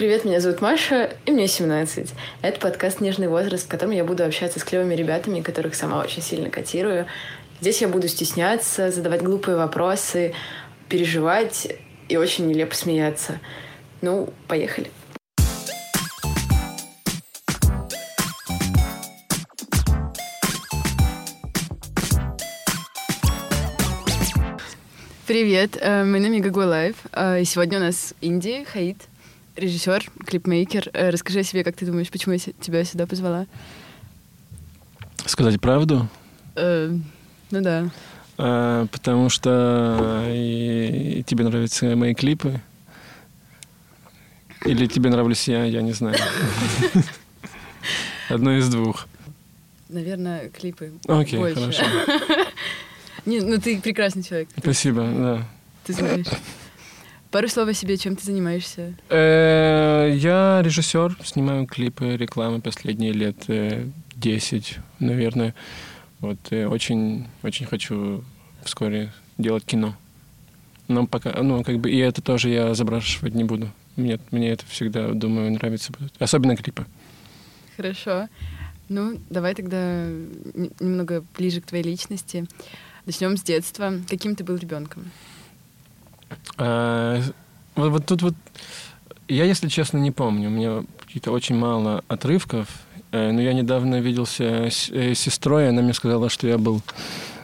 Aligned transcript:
Привет, 0.00 0.24
меня 0.24 0.40
зовут 0.40 0.62
Маша, 0.62 1.14
и 1.26 1.30
мне 1.30 1.46
17. 1.46 2.14
Это 2.40 2.58
подкаст 2.58 3.02
«Нежный 3.02 3.28
возраст», 3.28 3.66
в 3.66 3.68
котором 3.68 3.92
я 3.92 4.02
буду 4.02 4.24
общаться 4.24 4.58
с 4.58 4.64
клевыми 4.64 4.94
ребятами, 4.94 5.42
которых 5.42 5.74
сама 5.74 6.00
очень 6.00 6.22
сильно 6.22 6.48
котирую. 6.48 7.04
Здесь 7.60 7.82
я 7.82 7.88
буду 7.88 8.08
стесняться, 8.08 8.90
задавать 8.90 9.20
глупые 9.20 9.58
вопросы, 9.58 10.32
переживать 10.88 11.68
и 12.08 12.16
очень 12.16 12.46
нелепо 12.46 12.74
смеяться. 12.74 13.40
Ну, 14.00 14.32
поехали. 14.48 14.90
Привет, 25.26 25.76
э, 25.78 26.04
мы 26.04 26.20
на 26.20 26.30
Мегаго 26.30 26.60
Лайв. 26.60 26.96
Э, 27.12 27.44
сегодня 27.44 27.76
у 27.76 27.82
нас 27.82 28.14
Инди, 28.22 28.64
Хаид, 28.64 28.96
режиссер, 29.60 30.10
клипмейкер. 30.26 30.90
Э, 30.92 31.10
расскажи 31.10 31.40
о 31.40 31.42
себе, 31.44 31.62
как 31.64 31.76
ты 31.76 31.86
думаешь, 31.86 32.10
почему 32.10 32.34
я 32.34 32.38
тебя 32.38 32.84
сюда 32.84 33.06
позвала? 33.06 33.46
Сказать 35.26 35.60
правду? 35.60 36.08
Э, 36.56 36.90
ну 37.50 37.60
да. 37.60 37.90
А, 38.38 38.86
потому 38.86 39.28
что 39.28 40.24
и, 40.28 41.18
и 41.18 41.22
тебе 41.22 41.44
нравятся 41.44 41.94
мои 41.94 42.14
клипы? 42.14 42.60
Или 44.64 44.86
тебе 44.86 45.10
нравлюсь 45.10 45.46
я, 45.48 45.64
я 45.64 45.82
не 45.82 45.92
знаю. 45.92 46.16
Одно 48.28 48.56
из 48.56 48.68
двух. 48.68 49.06
Наверное, 49.88 50.48
клипы. 50.50 50.92
Окей, 51.08 51.52
хорошо. 51.52 51.84
Не, 53.26 53.40
ну 53.40 53.60
ты 53.60 53.80
прекрасный 53.80 54.22
человек. 54.22 54.48
Спасибо, 54.56 55.02
да. 55.02 55.48
Ты 55.84 55.92
знаешь. 55.92 56.26
Пару 57.30 57.48
слов 57.48 57.68
о 57.68 57.74
себе, 57.74 57.96
чем 57.96 58.16
ты 58.16 58.24
занимаешься? 58.24 58.94
Э, 59.08 60.12
я 60.16 60.62
режиссер, 60.62 61.16
снимаю 61.24 61.66
клипы, 61.66 62.16
рекламы 62.16 62.60
последние 62.60 63.12
лет 63.12 63.44
10, 64.16 64.78
наверное. 64.98 65.54
Вот 66.18 66.52
очень, 66.52 67.28
очень 67.42 67.66
хочу 67.66 68.24
вскоре 68.64 69.12
делать 69.38 69.64
кино. 69.64 69.94
Но 70.88 71.06
пока, 71.06 71.40
ну, 71.40 71.62
как 71.62 71.78
бы, 71.78 71.88
и 71.88 71.98
это 71.98 72.20
тоже 72.20 72.48
я 72.48 72.74
забрашивать 72.74 73.34
не 73.34 73.44
буду. 73.44 73.70
Мне, 73.94 74.18
мне 74.32 74.50
это 74.50 74.66
всегда, 74.66 75.12
думаю, 75.12 75.52
нравится. 75.52 75.92
Особенно 76.18 76.56
клипы. 76.56 76.84
Хорошо. 77.76 78.28
Ну, 78.88 79.18
давай 79.30 79.54
тогда 79.54 80.04
немного 80.80 81.24
ближе 81.38 81.60
к 81.60 81.66
твоей 81.66 81.84
личности. 81.84 82.46
Начнем 83.06 83.36
с 83.36 83.42
детства. 83.44 83.94
Каким 84.08 84.34
ты 84.34 84.42
был 84.42 84.56
ребенком? 84.56 85.12
А, 86.58 87.20
вот, 87.74 87.90
вот 87.90 88.06
тут 88.06 88.22
вот 88.22 88.34
я, 89.28 89.44
если 89.44 89.68
честно, 89.68 89.98
не 89.98 90.10
помню. 90.10 90.48
У 90.48 90.52
меня 90.52 90.82
какие-то 91.04 91.30
очень 91.30 91.56
мало 91.56 92.02
отрывков. 92.08 92.68
Э, 93.12 93.32
но 93.32 93.40
я 93.40 93.52
недавно 93.52 94.00
виделся 94.00 94.66
с 94.70 94.88
э, 94.90 95.14
сестрой, 95.14 95.68
она 95.68 95.82
мне 95.82 95.94
сказала, 95.94 96.28
что 96.28 96.46
я 96.46 96.58
был 96.58 96.82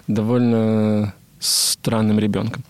довольно 0.06 1.14
странным 1.38 2.18
ребенком. 2.18 2.64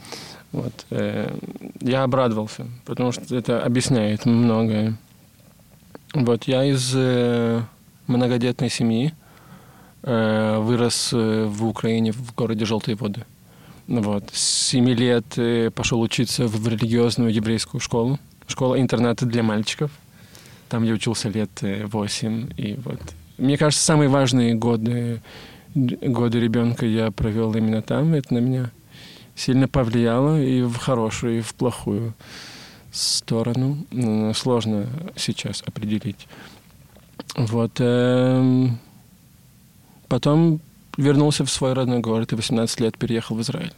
Вот. 0.52 0.86
Э, 0.90 1.34
я 1.80 2.02
обрадовался, 2.02 2.66
потому 2.84 3.12
что 3.12 3.34
это 3.34 3.62
объясняет 3.62 4.26
многое. 4.26 4.96
Вот 6.14 6.44
я 6.44 6.64
из 6.64 6.94
многодетной 8.06 8.70
семьи. 8.70 9.12
Э, 10.08 10.58
вырос 10.60 11.10
э, 11.12 11.46
в 11.46 11.66
Украине, 11.66 12.12
в 12.12 12.32
городе 12.32 12.64
Желтые 12.64 12.94
воды. 12.94 13.24
Вот. 13.88 14.30
С 14.32 14.68
7 14.68 14.88
лет 14.90 15.24
э, 15.36 15.70
пошел 15.70 16.00
учиться 16.00 16.46
в 16.46 16.68
религиозную 16.68 17.32
еврейскую 17.32 17.80
школу. 17.80 18.18
Школа-интерната 18.48 19.26
для 19.26 19.42
мальчиков. 19.42 19.90
Там 20.68 20.82
я 20.82 20.92
учился 20.92 21.28
лет 21.28 21.50
8. 21.60 22.50
И 22.56 22.78
вот. 22.84 23.00
Мне 23.38 23.56
кажется, 23.56 23.84
самые 23.84 24.08
важные 24.08 24.54
годы, 24.54 25.20
годы 25.74 26.40
ребенка 26.40 26.86
я 26.86 27.10
провел 27.10 27.54
именно 27.54 27.82
там. 27.82 28.14
Это 28.14 28.34
на 28.34 28.38
меня 28.38 28.70
сильно 29.34 29.68
повлияло 29.68 30.40
и 30.40 30.62
в 30.62 30.76
хорошую, 30.76 31.38
и 31.38 31.40
в 31.42 31.54
плохую 31.54 32.14
сторону. 32.90 33.76
Сложно 34.34 34.86
сейчас 35.16 35.62
определить. 35.66 36.26
Вот. 37.36 37.72
Эм, 37.78 38.78
Потом 40.08 40.60
вернулся 40.96 41.44
в 41.44 41.50
свой 41.50 41.72
родной 41.72 42.00
город 42.00 42.32
и 42.32 42.36
18 42.36 42.80
лет 42.80 42.98
переехал 42.98 43.36
в 43.36 43.40
Израиль. 43.42 43.74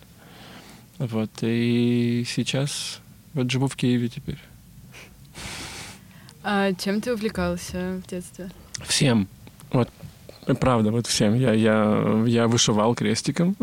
Вот, 0.98 1.30
и 1.42 2.24
сейчас 2.26 3.00
вот 3.34 3.50
живу 3.50 3.68
в 3.68 3.76
Киеве 3.76 4.08
теперь. 4.08 4.38
А 6.42 6.72
чем 6.72 7.00
ты 7.00 7.12
увлекался 7.12 8.00
в 8.02 8.08
детстве? 8.08 8.50
Всем. 8.86 9.28
Вот, 9.70 9.88
правда, 10.60 10.90
вот 10.90 11.06
всем. 11.06 11.34
Я, 11.34 11.52
я, 11.52 12.24
я 12.26 12.48
вышивал 12.48 12.94
крестиком. 12.94 13.56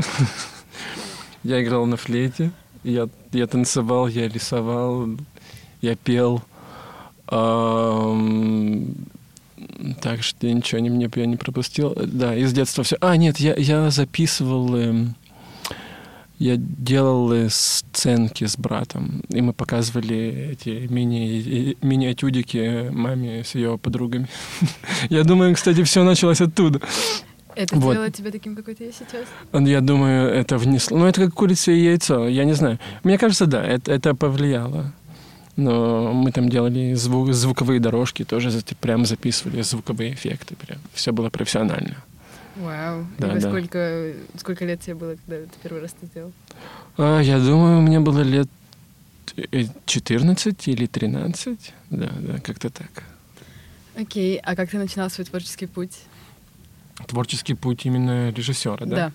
я 1.44 1.62
играл 1.64 1.86
на 1.86 1.98
флейте. 1.98 2.52
Я, 2.84 3.10
я 3.32 3.48
танцевал, 3.48 4.08
я 4.08 4.28
рисовал, 4.28 5.08
я 5.82 5.96
пел. 5.96 6.44
Так 10.02 10.24
что 10.24 10.52
ничего 10.52 10.80
не, 10.80 10.90
мне 10.90 11.10
я 11.16 11.26
не 11.26 11.38
пропустил. 11.38 11.96
Да, 11.96 12.36
из 12.36 12.54
детства 12.54 12.84
все. 12.84 12.98
А, 13.02 13.16
нет, 13.18 13.38
я, 13.38 13.56
я 13.56 13.90
записывал... 13.92 14.76
Э, 14.76 15.06
я 16.38 16.56
делал 16.58 17.32
э, 17.32 17.48
сценки 17.50 18.44
с 18.46 18.58
братом, 18.58 19.22
и 19.30 19.42
мы 19.42 19.54
показывали 19.54 20.52
эти 20.52 20.86
мини, 20.88 21.78
мини-этюдики 21.82 22.90
маме 22.92 23.44
с 23.46 23.56
ее 23.56 23.78
подругами. 23.78 24.28
Я 25.10 25.24
думаю, 25.24 25.56
кстати, 25.56 25.84
все 25.84 26.04
началось 26.04 26.42
оттуда. 26.42 26.82
Это 27.56 27.78
вот. 27.78 27.94
делало 27.94 28.12
тебя 28.12 28.32
таким, 28.32 28.56
какой 28.56 28.76
ты 28.76 28.92
сейчас? 28.92 29.26
Я 29.54 29.80
думаю, 29.80 30.28
это 30.28 30.58
внесло. 30.58 30.98
Ну, 30.98 31.06
это 31.06 31.22
как 31.22 31.34
курица 31.34 31.72
и 31.72 31.80
яйцо, 31.80 32.28
я 32.28 32.44
не 32.44 32.54
знаю. 32.54 32.80
Мне 33.04 33.18
кажется, 33.18 33.46
да, 33.46 33.64
это, 33.64 33.94
это 33.94 34.14
повлияло. 34.14 34.94
Но 35.56 36.12
мы 36.12 36.32
там 36.32 36.50
делали 36.50 36.94
звук, 36.96 37.34
звуковые 37.34 37.80
дорожки, 37.80 38.26
тоже 38.26 38.52
прям 38.82 39.06
записывали 39.06 39.62
звуковые 39.62 40.14
эффекты. 40.14 40.56
Прям. 40.56 40.80
Все 40.94 41.14
было 41.14 41.30
профессионально. 41.30 41.96
Вау. 42.58 43.06
Да, 43.18 43.36
и 43.36 43.40
да. 43.40 43.50
Сколько, 43.50 44.14
сколько 44.38 44.66
лет 44.66 44.82
тебе 44.82 44.96
было, 44.96 45.16
когда 45.26 45.46
ты 45.46 45.50
первый 45.64 45.82
раз 45.82 45.96
это 45.98 46.08
сделал? 46.08 46.32
А, 46.98 47.20
я 47.20 47.40
думаю, 47.40 47.82
мне 47.82 48.00
было 48.00 48.22
лет 48.22 48.50
14 49.86 50.68
или 50.68 50.86
13. 50.86 51.74
Да, 51.90 52.12
да, 52.20 52.40
как-то 52.40 52.70
так. 52.70 53.04
Окей. 53.98 54.38
А 54.38 54.56
как 54.56 54.70
ты 54.70 54.78
начинал 54.78 55.10
свой 55.10 55.26
творческий 55.26 55.68
путь? 55.68 55.98
Творческий 57.08 57.54
путь 57.54 57.86
именно 57.86 58.32
режиссера, 58.32 58.86
да? 58.86 59.12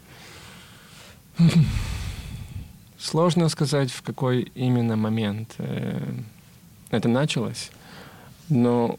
Да. 1.39 1.47
Сложно 3.00 3.49
сказать, 3.49 3.91
в 3.91 4.03
какой 4.03 4.53
именно 4.55 4.94
момент 4.94 5.55
э, 5.56 5.99
это 6.91 7.09
началось, 7.09 7.71
но 8.50 8.99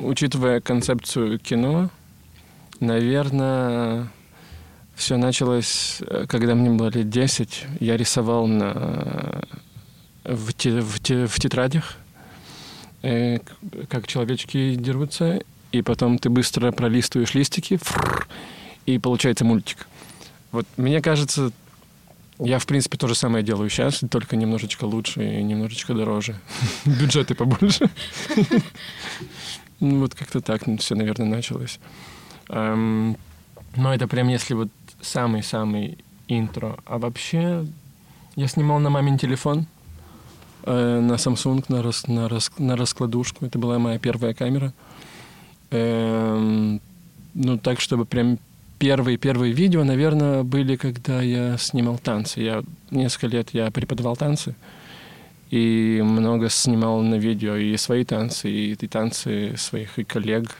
учитывая 0.00 0.60
концепцию 0.60 1.38
кино, 1.38 1.88
наверное, 2.80 4.08
все 4.96 5.18
началось, 5.18 5.98
э, 6.00 6.26
когда 6.28 6.56
мне 6.56 6.70
было 6.70 6.88
лет 6.88 7.08
10. 7.08 7.66
Я 7.78 7.96
рисовал 7.96 8.48
на, 8.48 9.44
в, 10.24 10.52
те, 10.54 10.80
в, 10.80 10.98
те, 10.98 11.26
в 11.26 11.38
тетрадях, 11.38 11.94
э, 13.02 13.38
как 13.88 14.08
человечки 14.08 14.74
дерутся, 14.74 15.42
и 15.70 15.80
потом 15.80 16.18
ты 16.18 16.28
быстро 16.28 16.72
пролистываешь 16.72 17.34
листики, 17.34 17.76
фррр, 17.80 18.26
и 18.84 18.98
получается 18.98 19.44
мультик. 19.44 19.86
Вот 20.50 20.66
мне 20.76 21.00
кажется, 21.00 21.52
я, 22.38 22.58
в 22.58 22.66
принципе, 22.66 22.98
то 22.98 23.08
же 23.08 23.14
самое 23.14 23.44
делаю 23.44 23.70
сейчас, 23.70 24.02
только 24.10 24.36
немножечко 24.36 24.84
лучше 24.84 25.38
и 25.38 25.42
немножечко 25.42 25.94
дороже. 25.94 26.36
Бюджеты 26.84 27.34
побольше. 27.34 27.90
Ну, 29.80 30.00
вот 30.00 30.14
как-то 30.14 30.40
так 30.40 30.62
все, 30.78 30.94
наверное, 30.94 31.26
началось. 31.28 31.78
Но 32.48 33.14
это 33.76 34.08
прям 34.08 34.28
если 34.28 34.54
вот 34.54 34.68
самый-самый 35.00 35.98
интро. 36.28 36.78
А 36.86 36.98
вообще 36.98 37.66
я 38.34 38.48
снимал 38.48 38.78
на 38.78 38.90
мамин 38.90 39.18
телефон, 39.18 39.66
э, 40.64 41.00
на 41.00 41.12
Samsung, 41.14 41.64
на, 41.68 41.82
рас, 41.82 42.06
на, 42.06 42.28
рас, 42.28 42.50
на 42.58 42.76
раскладушку. 42.76 43.46
Это 43.46 43.58
была 43.58 43.78
моя 43.78 43.98
первая 43.98 44.34
камера. 44.34 44.72
Эм, 45.70 46.80
ну, 47.34 47.58
так, 47.58 47.80
чтобы 47.80 48.04
прям 48.04 48.38
первые-первые 48.78 49.52
видео, 49.52 49.84
наверное, 49.84 50.42
были, 50.42 50.76
когда 50.76 51.22
я 51.22 51.56
снимал 51.58 51.98
танцы. 51.98 52.40
Я 52.40 52.62
несколько 52.90 53.26
лет 53.28 53.48
я 53.52 53.70
преподавал 53.70 54.16
танцы 54.16 54.54
и 55.50 56.02
много 56.04 56.48
снимал 56.50 57.02
на 57.02 57.14
видео 57.16 57.56
и 57.56 57.76
свои 57.76 58.04
танцы, 58.04 58.50
и, 58.50 58.72
и 58.72 58.86
танцы 58.86 59.54
своих 59.56 59.98
и 59.98 60.04
коллег. 60.04 60.56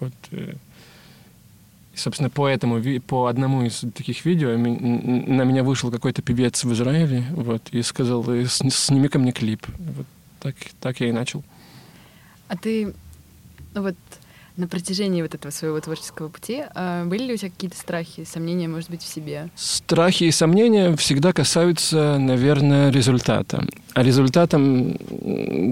Вот. 0.00 0.12
Э. 0.32 0.54
И, 1.94 1.96
собственно, 1.96 2.30
по 2.30 2.48
этому, 2.48 2.80
по 3.00 3.26
одному 3.26 3.62
из 3.62 3.80
таких 3.94 4.24
видео 4.24 4.50
на 4.56 5.42
меня 5.42 5.64
вышел 5.64 5.90
какой-то 5.90 6.22
певец 6.22 6.64
в 6.64 6.72
Израиле, 6.72 7.24
вот, 7.32 7.68
и 7.72 7.82
сказал, 7.82 8.24
сними 8.46 9.08
ко 9.08 9.18
мне 9.18 9.32
клип. 9.32 9.66
Вот 9.96 10.06
так, 10.38 10.54
так 10.80 11.00
я 11.00 11.08
и 11.08 11.12
начал. 11.12 11.42
А 12.48 12.56
ты, 12.56 12.94
ну 13.74 13.82
вот, 13.82 13.96
на 14.60 14.68
протяжении 14.68 15.22
вот 15.22 15.34
этого 15.34 15.50
своего 15.50 15.80
творческого 15.80 16.28
пути 16.28 16.62
а 16.74 17.04
были 17.04 17.24
ли 17.24 17.34
у 17.34 17.36
тебя 17.36 17.50
какие-то 17.50 17.76
страхи, 17.76 18.24
сомнения, 18.24 18.68
может 18.68 18.90
быть, 18.90 19.02
в 19.02 19.08
себе? 19.08 19.48
Страхи 19.56 20.24
и 20.24 20.30
сомнения 20.30 20.94
всегда 20.96 21.32
касаются, 21.32 22.18
наверное, 22.18 22.90
результата. 22.90 23.64
А 23.94 24.02
результатом 24.02 24.96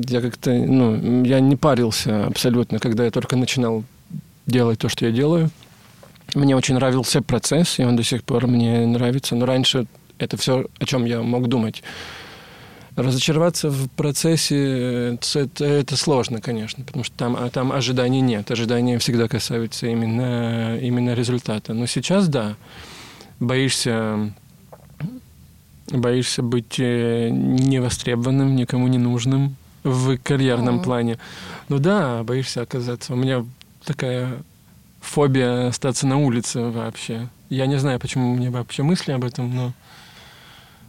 я 0.09 0.21
как-то, 0.21 0.53
ну, 0.53 1.25
я 1.25 1.41
не 1.41 1.57
парился 1.57 2.27
абсолютно, 2.27 2.79
когда 2.79 3.05
я 3.05 3.11
только 3.11 3.37
начинал 3.37 3.85
делать 4.47 4.79
то, 4.79 4.89
что 4.89 5.07
я 5.07 5.13
делаю. 5.13 5.51
Мне 6.35 6.57
очень 6.57 6.75
нравился 6.75 7.23
процесс, 7.23 7.79
и 7.79 7.85
он 7.85 7.97
до 7.97 8.03
сих 8.03 8.25
пор 8.25 8.47
мне 8.47 8.87
нравится. 8.87 9.35
Но 9.35 9.47
раньше 9.47 9.87
это 10.19 10.37
все, 10.37 10.67
о 10.79 10.85
чем 10.85 11.05
я 11.05 11.23
мог 11.23 11.49
думать. 11.49 11.83
Разочароваться 12.99 13.71
в 13.71 13.89
процессе 13.91 15.17
это, 15.33 15.65
это 15.65 15.97
сложно, 15.97 16.41
конечно, 16.41 16.83
потому 16.85 17.05
что 17.05 17.17
там, 17.17 17.37
а 17.37 17.49
там 17.49 17.71
ожиданий 17.71 18.21
нет. 18.21 18.51
Ожидания 18.51 18.99
всегда 18.99 19.29
касаются 19.29 19.87
именно, 19.87 20.77
именно 20.81 21.15
результата. 21.15 21.75
Но 21.75 21.87
сейчас, 21.87 22.27
да, 22.27 22.57
боишься, 23.39 24.33
боишься 25.93 26.43
быть 26.43 26.81
э, 26.81 27.29
невостребованным, 27.31 28.57
никому 28.57 28.89
не 28.89 28.99
нужным 28.99 29.55
в 29.85 30.17
карьерном 30.19 30.81
mm. 30.81 30.83
плане. 30.83 31.19
Ну 31.69 31.79
да, 31.79 32.25
боишься 32.25 32.63
оказаться. 32.63 33.13
У 33.13 33.17
меня 33.17 33.47
такая 33.85 34.43
фобия 35.01 35.69
остаться 35.69 36.05
на 36.09 36.19
улице 36.19 36.63
вообще. 36.63 37.29
Я 37.49 37.67
не 37.67 37.79
знаю, 37.79 38.01
почему 38.01 38.33
у 38.33 38.35
меня 38.35 38.51
вообще 38.51 38.83
мысли 38.83 39.13
об 39.13 39.25
этом, 39.25 39.55
но 39.55 39.69
э, 39.69 39.73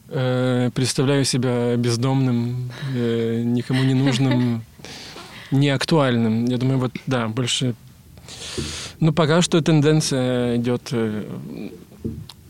представляю 0.09 1.25
себя 1.25 1.75
бездомным, 1.77 2.71
э, 2.95 3.41
никому 3.43 3.83
не 3.83 3.93
нужным, 3.93 4.63
неактуальным. 5.51 6.45
Я 6.45 6.57
думаю, 6.57 6.79
вот 6.79 6.91
да, 7.07 7.27
больше... 7.27 7.75
Ну, 8.99 9.13
пока 9.13 9.41
что 9.41 9.61
тенденция 9.61 10.57
идет 10.57 10.89
э, 10.91 11.69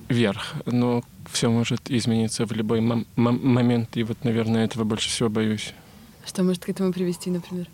вверх, 0.09 0.55
но 0.65 1.03
все 1.31 1.49
может 1.49 1.91
измениться 1.91 2.45
в 2.45 2.51
любой 2.51 2.79
мом- 2.79 3.05
момент, 3.15 3.95
и 3.97 4.03
вот, 4.03 4.23
наверное, 4.23 4.65
этого 4.65 4.83
больше 4.83 5.09
всего 5.09 5.29
боюсь. 5.29 5.73
Что 6.25 6.43
может 6.43 6.65
к 6.65 6.69
этому 6.69 6.91
привести, 6.91 7.29
например? 7.29 7.67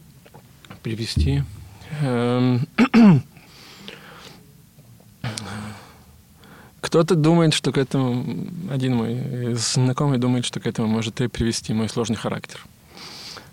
Привести? 0.83 1.43
Кто-то 6.95 7.15
думает, 7.15 7.53
что 7.53 7.73
к 7.73 7.77
этому, 7.77 8.23
один 8.71 8.95
мой 8.95 9.53
знакомый 9.55 10.17
думает, 10.17 10.45
что 10.45 10.61
к 10.61 10.65
этому 10.65 10.87
может 10.87 11.19
и 11.19 11.27
привести 11.27 11.73
мой 11.73 11.89
сложный 11.89 12.15
характер. 12.15 12.65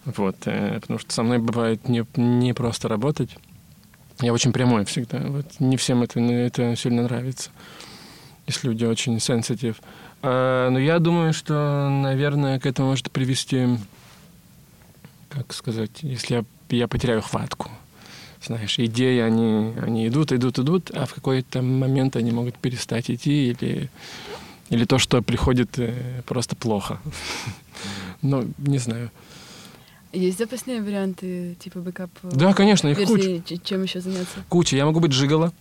Вот, 0.04 0.36
э, 0.44 0.78
потому 0.78 1.00
что 1.00 1.12
со 1.12 1.24
мной 1.24 1.38
бывает 1.38 1.88
не, 1.88 2.06
не 2.14 2.52
просто 2.52 2.86
работать. 2.86 3.30
Я 4.20 4.32
очень 4.32 4.52
прямой 4.52 4.84
всегда. 4.84 5.18
Вот 5.18 5.46
не 5.58 5.76
всем 5.76 6.04
это, 6.04 6.20
это 6.20 6.76
сильно 6.76 7.02
нравится. 7.02 7.50
Если 8.46 8.68
люди 8.68 8.84
очень 8.84 9.18
сенситив. 9.18 9.82
А, 10.22 10.70
но 10.70 10.78
я 10.78 11.00
думаю, 11.00 11.32
что, 11.32 11.88
наверное, 11.90 12.60
к 12.60 12.66
этому 12.66 12.90
может 12.90 13.10
привести, 13.10 13.76
как 15.30 15.52
сказать, 15.52 15.90
если 16.02 16.34
я, 16.36 16.44
я 16.68 16.86
потеряю 16.86 17.22
хватку 17.22 17.72
знаешь, 18.46 18.78
идеи, 18.78 19.20
они, 19.20 19.72
они 19.80 20.08
идут, 20.08 20.32
идут, 20.32 20.58
идут, 20.58 20.90
а 20.94 21.06
в 21.06 21.14
какой-то 21.14 21.62
момент 21.62 22.16
они 22.16 22.30
могут 22.32 22.56
перестать 22.56 23.10
идти 23.10 23.50
или, 23.50 23.90
или 24.70 24.84
то, 24.84 24.98
что 24.98 25.22
приходит 25.22 25.78
э, 25.78 26.22
просто 26.26 26.56
плохо. 26.56 27.00
Ну, 28.22 28.48
не 28.58 28.78
знаю. 28.78 29.10
Есть 30.12 30.38
запасные 30.38 30.80
варианты, 30.80 31.56
типа 31.58 31.80
бэкап? 31.80 32.10
Э, 32.22 32.30
да, 32.32 32.54
конечно, 32.54 32.86
их 32.86 33.02
куча. 33.04 33.42
Чем 33.64 33.82
еще 33.82 34.00
заняться? 34.00 34.44
Куча. 34.48 34.76
Я 34.76 34.84
могу 34.84 35.00
быть 35.00 35.10
жигало. 35.10 35.52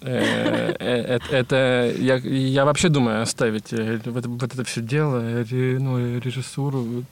Э, 0.00 1.18
это 1.30 1.92
я, 1.98 2.16
я 2.16 2.64
вообще 2.64 2.88
думаю 2.88 3.22
оставить 3.22 3.72
вот, 3.72 4.26
вот 4.26 4.42
это 4.54 4.62
все 4.62 4.80
дело, 4.80 5.44
ну, 5.50 6.20
режиссуру. 6.20 7.04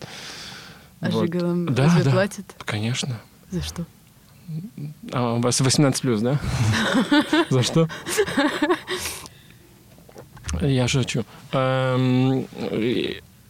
А 1.01 1.11
вот. 1.11 1.23
жигалом 1.23 1.67
да, 1.75 1.93
да, 2.05 2.11
платят? 2.11 2.47
Конечно. 2.65 3.21
За 3.51 3.61
что? 3.61 3.85
А, 5.13 5.35
у 5.35 5.41
вас 5.41 5.61
18 5.61 6.03
плюс, 6.03 6.21
да? 6.21 6.39
За 7.51 7.63
что? 7.63 7.89
Я 10.61 10.87
шучу. 10.89 11.25
Эм, 11.53 12.47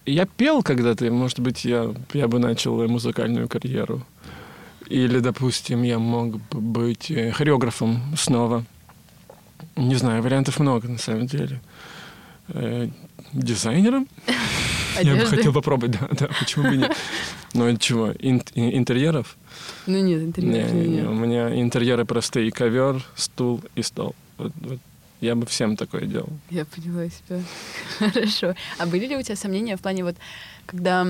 я 0.07 0.27
пел 0.27 0.63
когда-то, 0.63 1.11
может 1.11 1.41
быть, 1.41 1.65
я, 1.65 1.95
я 2.13 2.29
бы 2.29 2.39
начал 2.39 2.87
музыкальную 2.89 3.49
карьеру. 3.49 4.05
Или, 4.89 5.21
допустим, 5.21 5.83
я 5.83 5.99
мог 5.99 6.37
бы 6.37 6.61
быть 6.61 7.11
э, 7.11 7.31
хореографом 7.31 8.03
снова. 8.17 8.65
Не 9.77 9.95
знаю, 9.95 10.23
вариантов 10.23 10.61
много 10.61 10.89
на 10.89 10.99
самом 10.99 11.27
деле. 11.27 11.61
Э, 12.49 12.89
дизайнером? 14.93 15.19
Я 15.19 15.25
бы 15.25 15.37
хотел 15.37 15.53
попробовать, 15.53 15.93
да, 15.93 16.09
да, 16.11 16.29
почему 16.39 16.69
бы 16.69 16.77
нет. 16.77 16.97
Но 17.55 17.75
чего, 17.77 18.13
интерьеров? 18.13 19.37
Ну 19.87 19.99
нет, 19.99 20.23
интерьеров 20.23 20.73
не, 20.73 20.81
не, 20.81 20.97
не, 20.97 21.03
У 21.03 21.15
меня 21.15 21.61
интерьеры 21.61 22.05
простые. 22.05 22.51
Ковер, 22.51 23.05
стул 23.15 23.61
и 23.75 23.83
стол. 23.83 24.15
Вот, 24.39 24.53
вот 24.61 24.79
я 25.21 25.37
бы 25.37 25.47
всем 25.47 25.77
такое 25.77 26.03
делал. 26.03 26.29
Я 26.51 26.65
поняла 26.65 27.09
себя. 27.09 27.43
Хорошо. 27.99 28.55
А 28.79 28.87
были 28.87 29.07
ли 29.07 29.17
у 29.17 29.23
тебя 29.23 29.37
сомнения 29.37 29.77
в 29.77 29.81
плане 29.81 30.05
вот, 30.05 30.17
когда 30.67 31.07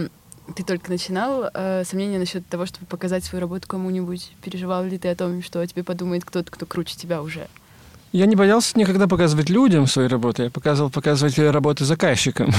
ты 0.55 0.65
только 0.65 0.91
начинал, 0.91 1.49
э, 1.53 1.85
сомнения 1.85 2.19
насчет 2.19 2.47
того, 2.47 2.67
чтобы 2.67 2.87
показать 2.87 3.25
свою 3.25 3.41
работу 3.41 3.67
кому-нибудь? 3.67 4.33
Переживал 4.43 4.85
ли 4.85 4.99
ты 4.99 5.09
о 5.09 5.17
том, 5.17 5.43
что 5.43 5.61
о 5.61 5.67
тебе 5.67 5.83
подумает 5.83 6.25
кто-то, 6.25 6.51
кто 6.51 6.67
круче 6.67 6.97
тебя 6.97 7.23
уже? 7.23 7.49
Я 8.13 8.27
не 8.27 8.37
боялся 8.37 8.79
никогда 8.79 9.09
показывать 9.09 9.49
людям 9.49 9.87
свои 9.87 10.07
работы, 10.07 10.45
я 10.45 10.51
показывал 10.51 10.91
показывать 10.91 11.39
работы 11.39 11.87
заказчикам. 11.87 12.53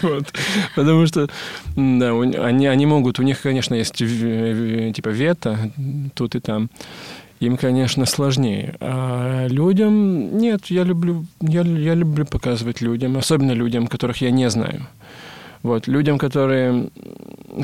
Потому 0.76 1.06
что 1.06 1.28
они, 1.74 2.86
могут, 2.86 3.18
у 3.18 3.22
них, 3.24 3.42
конечно, 3.42 3.74
есть 3.74 3.94
типа 3.94 5.08
вето 5.08 5.72
тут 6.14 6.36
и 6.36 6.40
там. 6.40 6.70
Им, 7.40 7.56
конечно, 7.56 8.06
сложнее. 8.06 8.76
А 8.78 9.48
людям 9.48 10.38
нет, 10.38 10.66
я 10.66 10.84
люблю, 10.84 11.26
я, 11.40 11.62
я 11.62 11.94
люблю 11.94 12.24
показывать 12.24 12.80
людям, 12.80 13.16
особенно 13.16 13.50
людям, 13.50 13.88
которых 13.88 14.20
я 14.20 14.30
не 14.30 14.48
знаю. 14.48 14.86
Вот, 15.64 15.88
людям, 15.88 16.18
которые, 16.18 16.90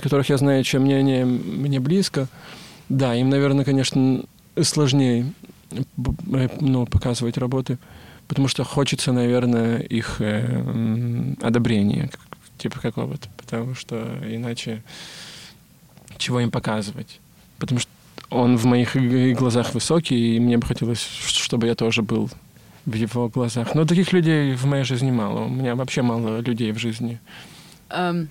которых 0.03 0.31
я 0.31 0.37
знаю, 0.37 0.65
чем 0.65 0.83
мнение 0.83 1.25
мне 1.25 1.79
близко, 1.79 2.27
да, 2.89 3.15
им, 3.15 3.29
наверное, 3.29 3.65
конечно, 3.65 4.25
сложнее 4.61 5.27
ну, 5.97 6.87
показывать 6.87 7.39
работы, 7.39 7.79
потому 8.27 8.49
что 8.49 8.65
хочется, 8.65 9.13
наверное, 9.13 9.79
их 9.79 10.21
э, 10.21 11.35
одобрения, 11.43 12.11
типа 12.59 12.81
какого-то, 12.81 13.29
потому 13.37 13.75
что 13.75 14.19
иначе 14.25 14.83
чего 16.19 16.41
им 16.41 16.51
показывать? 16.51 17.21
Потому 17.59 17.81
что 17.81 17.91
он 18.31 18.57
в 18.57 18.65
моих 18.65 18.97
глазах 19.37 19.75
высокий, 19.75 20.37
и 20.37 20.41
мне 20.41 20.59
бы 20.59 20.67
хотелось, 20.67 21.01
чтобы 21.01 21.67
я 21.67 21.75
тоже 21.75 22.03
был 22.03 22.31
в 22.85 22.95
его 22.95 23.29
глазах. 23.29 23.75
Но 23.75 23.85
таких 23.85 24.13
людей 24.13 24.55
в 24.55 24.65
моей 24.65 24.85
жизни 24.85 25.11
мало. 25.11 25.45
У 25.45 25.49
меня 25.49 25.75
вообще 25.75 26.03
мало 26.03 26.41
людей 26.41 26.73
в 26.73 26.79
жизни. 26.79 27.21
Um, 27.91 28.29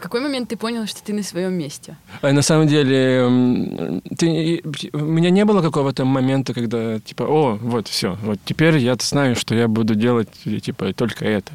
в 0.00 0.02
какой 0.02 0.22
момент 0.22 0.48
ты 0.48 0.56
понял, 0.56 0.86
что 0.86 1.02
ты 1.04 1.12
на 1.12 1.22
своем 1.22 1.52
месте? 1.52 1.94
А 2.22 2.32
на 2.32 2.40
самом 2.40 2.66
деле, 2.66 4.00
ты, 4.16 4.62
у 4.94 4.98
меня 4.98 5.28
не 5.28 5.44
было 5.44 5.60
какого-то 5.60 6.06
момента, 6.06 6.54
когда, 6.54 6.98
типа, 7.00 7.24
о, 7.24 7.58
вот, 7.60 7.86
все, 7.88 8.16
вот 8.22 8.38
теперь 8.46 8.78
я 8.78 8.96
знаю, 8.98 9.36
что 9.36 9.54
я 9.54 9.68
буду 9.68 9.94
делать, 9.94 10.30
типа, 10.62 10.94
только 10.94 11.26
это. 11.26 11.52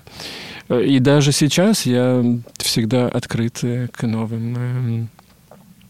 И 0.70 1.00
даже 1.00 1.32
сейчас 1.32 1.88
я 1.88 2.24
всегда 2.58 3.08
открыт 3.08 3.62
к 3.92 4.04
новым 4.04 4.56
эм, 4.58 5.10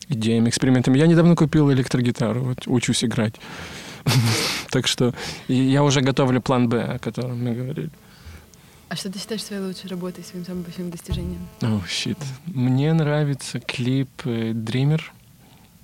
идеям, 0.08 0.48
экспериментам. 0.48 0.94
Я 0.94 1.08
недавно 1.08 1.36
купил 1.36 1.70
электрогитару, 1.74 2.42
вот 2.42 2.68
учусь 2.68 3.04
играть. 3.04 3.36
Так 4.72 4.88
что 4.88 5.14
я 5.48 5.84
уже 5.84 6.02
готовлю 6.02 6.42
план 6.42 6.70
Б, 6.70 6.96
о 6.96 7.00
котором 7.00 7.44
мы 7.44 7.54
говорили. 7.54 7.90
А 8.88 8.96
что 8.96 9.12
ты 9.12 9.20
считаешь 9.20 9.44
своей 9.44 9.62
лучшей 9.62 9.90
работой, 9.90 10.24
своим 10.24 10.46
самым 10.46 10.64
большим 10.64 10.92
достижением? 10.92 11.48
О, 11.62 11.66
oh, 11.66 11.88
щит. 11.88 12.18
Мне 12.46 12.94
нравится 12.94 13.60
клип 13.60 14.10
э, 14.26 14.52
Dreamer 14.52 15.02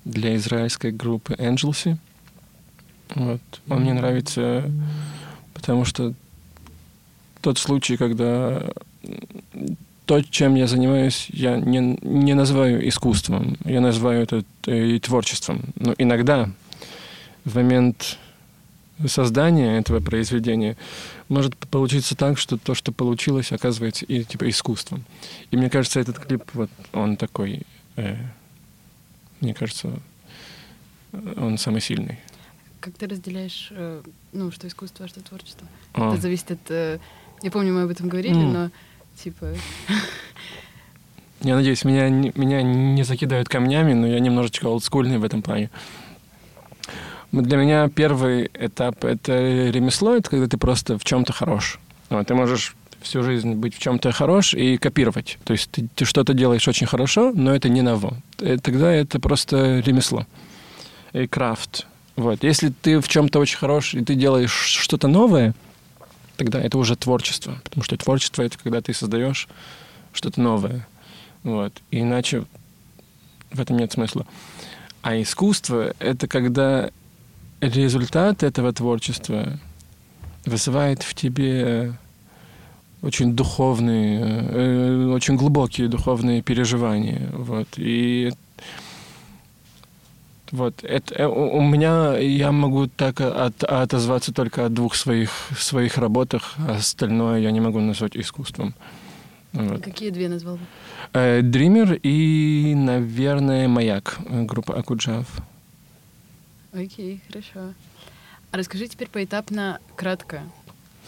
для 0.04 0.36
израильской 0.36 0.92
группы 0.92 1.34
Angelsi. 1.34 1.96
Вот. 3.14 3.40
Он 3.68 3.80
мне 3.82 3.92
нравится, 3.92 4.70
потому 5.52 5.84
что 5.84 6.14
тот 7.40 7.58
случай, 7.58 7.96
когда 7.96 8.70
то, 10.06 10.20
чем 10.22 10.54
я 10.54 10.66
занимаюсь, 10.66 11.26
я 11.30 11.56
не, 11.56 11.98
не 12.02 12.34
называю 12.34 12.88
искусством, 12.88 13.56
я 13.64 13.80
называю 13.80 14.22
это 14.22 14.44
э, 14.66 14.86
и 14.86 15.00
творчеством. 15.00 15.62
Но 15.76 15.94
иногда 15.98 16.50
в 17.44 17.56
момент 17.56 18.18
создания 19.06 19.78
этого 19.78 20.00
произведения 20.00 20.76
может 21.28 21.56
получиться 21.56 22.14
так, 22.16 22.38
что 22.38 22.56
то, 22.58 22.74
что 22.74 22.92
получилось, 22.92 23.52
оказывается 23.52 24.04
и 24.04 24.24
типа 24.24 24.48
искусством. 24.48 25.04
И 25.50 25.56
мне 25.56 25.70
кажется, 25.70 26.00
этот 26.00 26.18
клип, 26.18 26.42
вот 26.54 26.70
он 26.92 27.16
такой, 27.16 27.62
э, 27.96 28.16
мне 29.40 29.54
кажется, 29.54 29.90
он 31.36 31.58
самый 31.58 31.80
сильный. 31.80 32.18
Как 32.80 32.94
ты 32.94 33.06
разделяешь, 33.06 33.68
э, 33.70 34.02
ну, 34.32 34.50
что 34.50 34.66
искусство, 34.66 35.04
а 35.06 35.08
что 35.08 35.20
творчество? 35.22 35.66
А. 35.94 36.12
Это 36.12 36.20
зависит 36.20 36.50
от... 36.50 36.70
э, 36.70 36.98
Я 37.42 37.50
помню, 37.50 37.72
мы 37.72 37.82
об 37.82 37.90
этом 37.90 38.08
говорили, 38.08 38.34
М. 38.34 38.52
но 38.52 38.70
типа... 39.16 39.54
Я 41.42 41.56
надеюсь, 41.56 41.84
меня, 41.84 42.08
меня 42.08 42.62
не 42.62 43.02
закидают 43.02 43.48
камнями, 43.48 43.94
но 43.94 44.06
я 44.06 44.20
немножечко 44.20 44.66
олдскульный 44.66 45.18
в 45.18 45.24
этом 45.24 45.42
плане. 45.42 45.70
Для 47.32 47.56
меня 47.56 47.88
первый 47.88 48.50
этап— 48.54 49.04
это 49.06 49.32
ремесло, 49.70 50.14
это 50.14 50.28
когда 50.28 50.46
ты 50.46 50.58
просто 50.58 50.98
в 50.98 51.04
чем-то 51.04 51.32
хорош. 51.32 51.80
Вот, 52.10 52.26
ты 52.26 52.34
можешь 52.34 52.76
всю 53.00 53.22
жизнь 53.22 53.54
быть 53.54 53.74
в 53.74 53.78
чем-то 53.78 54.12
хорош 54.12 54.52
и 54.52 54.76
копировать. 54.76 55.38
То 55.44 55.54
есть 55.54 55.70
ты, 55.70 55.88
ты 55.94 56.04
что-то 56.04 56.34
делаешь 56.34 56.68
очень 56.68 56.86
хорошо, 56.86 57.32
но 57.34 57.54
это 57.54 57.70
не 57.70 57.80
ново. 57.80 58.18
Э, 58.38 58.58
Тогда 58.58 58.92
это 58.92 59.18
просто 59.18 59.80
ремесло. 59.80 60.26
И 61.14 61.26
крафт. 61.26 61.86
Вот. 62.16 62.44
Если 62.44 62.68
ты 62.68 63.00
в 63.00 63.08
чем-то 63.08 63.38
очень 63.40 63.58
хорош, 63.58 63.94
и 63.94 64.04
ты 64.04 64.14
делаешь 64.14 64.52
что-то 64.52 65.08
новое, 65.08 65.54
тогда 66.36 66.60
это 66.60 66.76
уже 66.76 66.96
творчество. 66.96 67.58
Потому 67.64 67.82
что 67.82 67.96
творчество— 67.96 68.42
это 68.42 68.58
когда 68.58 68.80
ты 68.82 68.92
создаешь 68.92 69.48
что-то 70.12 70.40
новое. 70.40 70.86
Вот. 71.42 71.72
И 71.90 72.00
иначе 72.00 72.44
в 73.50 73.60
этом 73.60 73.78
нет 73.78 73.92
смысла. 73.92 74.26
А 75.00 75.20
искусство— 75.20 75.94
это 75.98 76.28
когда 76.28 76.90
результат 77.62 78.42
этого 78.42 78.72
творчества 78.72 79.58
вызывает 80.44 81.02
в 81.02 81.14
тебе 81.14 81.92
очень 83.02 83.34
духовные, 83.34 84.20
э, 84.50 85.06
очень 85.14 85.36
глубокие 85.36 85.88
духовные 85.88 86.42
переживания. 86.42 87.28
Вот. 87.32 87.68
И 87.76 88.32
вот 90.50 90.84
это 90.84 91.14
э, 91.14 91.26
у 91.26 91.62
меня 91.62 92.16
я 92.18 92.52
могу 92.52 92.86
так 92.86 93.20
от- 93.20 93.64
отозваться 93.64 94.32
только 94.32 94.66
о 94.66 94.68
двух 94.68 94.94
своих 94.96 95.30
своих 95.56 95.98
работах, 95.98 96.54
а 96.68 96.74
остальное 96.76 97.40
я 97.40 97.50
не 97.52 97.60
могу 97.60 97.80
назвать 97.80 98.16
искусством. 98.16 98.74
Вот. 99.52 99.82
Какие 99.82 100.10
две 100.10 100.28
назвал 100.28 100.54
бы? 100.56 100.60
Э, 101.12 101.42
Дример 101.42 101.98
и, 102.02 102.74
наверное, 102.76 103.68
Маяк, 103.68 104.18
э, 104.28 104.42
группа 104.44 104.74
Акуджав. 104.74 105.26
Окей, 106.72 107.20
хорошо. 107.28 107.74
А 108.50 108.56
расскажи 108.56 108.86
теперь 108.86 109.08
поэтапно, 109.08 109.78
кратко, 109.96 110.42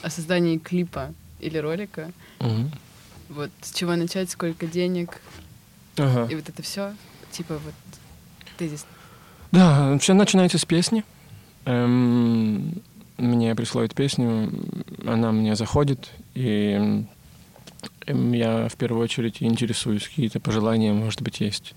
о 0.02 0.10
создании 0.10 0.58
клипа 0.58 1.14
или 1.40 1.58
ролика. 1.58 2.12
Мгм. 2.40 2.70
Вот 3.30 3.50
с 3.62 3.72
чего 3.72 3.96
начать, 3.96 4.30
сколько 4.30 4.66
денег, 4.66 5.20
Ага. 5.96 6.30
и 6.30 6.34
вот 6.34 6.48
это 6.48 6.62
все. 6.62 6.94
Типа 7.30 7.58
вот 7.58 7.74
тезис. 8.58 8.86
Да, 9.52 9.98
все 9.98 10.14
начинается 10.14 10.58
с 10.58 10.64
песни. 10.64 11.04
Эм, 11.64 12.82
мне 13.16 13.54
присылают 13.54 13.94
песню, 13.94 14.52
она 15.06 15.32
мне 15.32 15.56
заходит, 15.56 16.10
и 16.34 17.06
эм, 18.06 18.32
я 18.32 18.68
в 18.68 18.76
первую 18.76 19.02
очередь 19.02 19.36
интересуюсь, 19.42 20.06
какие-то 20.08 20.40
пожелания, 20.40 20.92
может 20.92 21.22
быть, 21.22 21.40
есть 21.40 21.74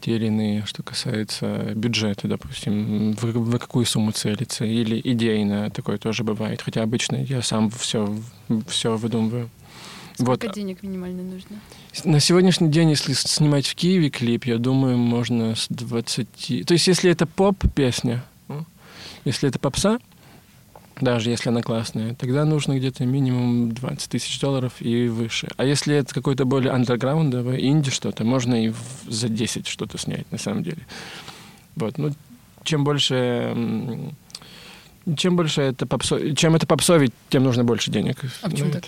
те 0.00 0.16
или 0.16 0.26
иные, 0.26 0.64
что 0.66 0.82
касается 0.82 1.72
бюджета, 1.74 2.28
допустим, 2.28 3.12
в, 3.12 3.22
в 3.22 3.58
какую 3.58 3.86
сумму 3.86 4.12
целиться, 4.12 4.64
или 4.64 5.00
идейно 5.02 5.70
такое 5.70 5.98
тоже 5.98 6.24
бывает, 6.24 6.62
хотя 6.62 6.82
обычно 6.82 7.16
я 7.16 7.42
сам 7.42 7.70
все, 7.70 8.16
все 8.68 8.96
выдумываю. 8.96 9.50
Сколько 10.14 10.46
Вот. 10.46 10.54
денег 10.54 10.82
минимально 10.82 11.22
нужно? 11.22 11.60
На 12.04 12.20
сегодняшний 12.20 12.68
день, 12.68 12.90
если 12.90 13.12
снимать 13.12 13.66
в 13.66 13.74
Киеве 13.74 14.08
клип, 14.08 14.44
я 14.44 14.56
думаю, 14.56 14.96
можно 14.96 15.54
с 15.54 15.66
20... 15.68 16.66
То 16.66 16.72
есть, 16.72 16.86
если 16.86 17.10
это 17.10 17.26
поп-песня, 17.26 18.24
ну, 18.48 18.64
если 19.26 19.48
это 19.48 19.58
попса, 19.58 19.98
даже 21.00 21.30
если 21.30 21.50
она 21.50 21.62
классная, 21.62 22.14
тогда 22.14 22.44
нужно 22.44 22.78
где-то 22.78 23.04
минимум 23.04 23.72
20 23.72 24.10
тысяч 24.10 24.40
долларов 24.40 24.74
и 24.80 25.08
выше. 25.08 25.48
А 25.56 25.64
если 25.64 25.94
это 25.96 26.14
какое-то 26.14 26.44
более 26.44 26.72
андерграундовое, 26.72 27.58
инди 27.58 27.90
что-то, 27.90 28.24
можно 28.24 28.66
и 28.66 28.72
за 29.06 29.28
10 29.28 29.66
что-то 29.66 29.98
снять, 29.98 30.30
на 30.32 30.38
самом 30.38 30.62
деле. 30.62 30.86
Вот, 31.74 31.98
ну, 31.98 32.12
чем 32.64 32.84
больше... 32.84 33.54
Чем 35.16 35.36
больше 35.36 35.62
это 35.62 35.86
попсо... 35.86 36.34
Чем 36.34 36.56
это 36.56 36.66
попсовить, 36.66 37.12
тем 37.28 37.44
нужно 37.44 37.62
больше 37.62 37.92
денег. 37.92 38.18
А 38.42 38.50
почему 38.50 38.72
так? 38.72 38.84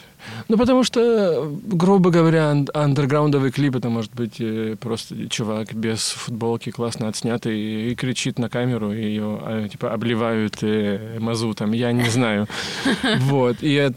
ну, 0.49 0.59
потому 0.59 0.83
что, 0.83 1.49
грубо 1.65 2.11
говоря, 2.11 2.51
ан- 2.51 2.69
андерграундовый 2.75 3.53
клип 3.53 3.77
это 3.77 3.89
может 3.89 4.13
быть 4.15 4.41
э, 4.41 4.77
просто 4.81 5.29
чувак 5.29 5.75
без 5.75 6.01
футболки, 6.11 6.71
классно 6.71 7.09
отснятый, 7.09 7.91
и, 7.91 7.95
кричит 7.95 8.39
на 8.39 8.49
камеру, 8.49 8.93
и 8.93 9.15
его 9.15 9.41
а, 9.43 9.69
типа 9.69 9.93
обливают 9.93 10.57
э, 10.63 11.19
мазутом. 11.21 11.73
Я 11.73 11.93
не 11.93 12.09
знаю. 12.09 12.49
Вот. 13.19 13.59
И 13.61 13.91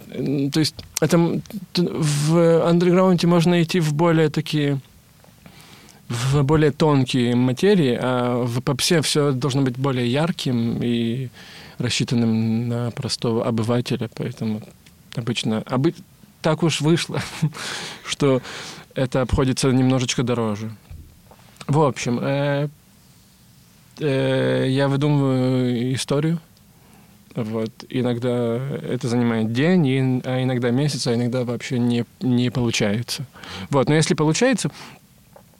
то 0.51 0.59
есть 0.59 0.75
это 0.99 1.41
в 1.75 2.67
андерграунде 2.67 3.27
можно 3.27 3.61
идти 3.61 3.79
в 3.79 3.93
более 3.93 4.29
такие 4.29 4.79
в 6.11 6.43
более 6.43 6.71
тонкие 6.71 7.35
материи, 7.35 7.97
а 7.99 8.43
в 8.43 8.61
попсе 8.61 9.01
все 9.01 9.31
должно 9.31 9.61
быть 9.61 9.77
более 9.77 10.11
ярким 10.11 10.79
и 10.81 11.29
рассчитанным 11.81 12.67
на 12.67 12.91
простого 12.91 13.45
обывателя, 13.45 14.09
поэтому 14.15 14.61
обычно 15.15 15.63
обы- 15.65 15.95
так 16.41 16.63
уж 16.63 16.81
вышло, 16.81 17.21
что 18.05 18.41
это 18.95 19.21
обходится 19.21 19.69
немножечко 19.71 20.23
дороже. 20.23 20.71
В 21.67 21.79
общем, 21.81 22.19
э, 22.21 22.67
э, 23.99 24.65
я 24.69 24.87
выдумываю 24.87 25.93
историю. 25.93 26.39
Вот. 27.35 27.71
Иногда 27.89 28.57
это 28.67 29.07
занимает 29.07 29.53
день, 29.53 29.87
и- 29.87 30.21
а 30.25 30.43
иногда 30.43 30.69
месяц, 30.71 31.07
а 31.07 31.13
иногда 31.15 31.45
вообще 31.45 31.79
не, 31.79 32.05
не 32.21 32.49
получается. 32.49 33.25
Вот. 33.69 33.87
Но 33.87 33.95
если 33.95 34.15
получается, 34.15 34.69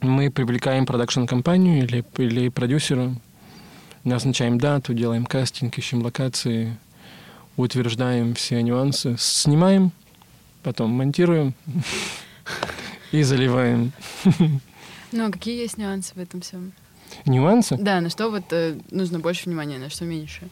мы 0.00 0.30
привлекаем 0.30 0.84
продакшн-компанию 0.84 1.84
или, 1.84 2.04
или 2.18 2.48
продюсера, 2.50 3.14
назначаем 4.04 4.58
дату, 4.58 4.94
делаем 4.94 5.26
кастинг, 5.26 5.78
ищем 5.78 6.02
локации, 6.02 6.76
утверждаем 7.56 8.34
все 8.34 8.62
нюансы, 8.62 9.16
снимаем, 9.18 9.92
потом 10.62 10.90
монтируем 10.90 11.54
и 13.12 13.22
заливаем. 13.22 13.92
Ну, 15.12 15.26
а 15.26 15.30
какие 15.30 15.60
есть 15.60 15.78
нюансы 15.78 16.14
в 16.14 16.18
этом 16.18 16.40
всем? 16.40 16.72
Нюансы? 17.26 17.76
Да, 17.76 18.00
на 18.00 18.08
что 18.08 18.30
вот 18.30 18.44
э, 18.52 18.78
нужно 18.90 19.18
больше 19.18 19.44
внимания, 19.44 19.78
на 19.78 19.90
что 19.90 20.04
меньше? 20.04 20.48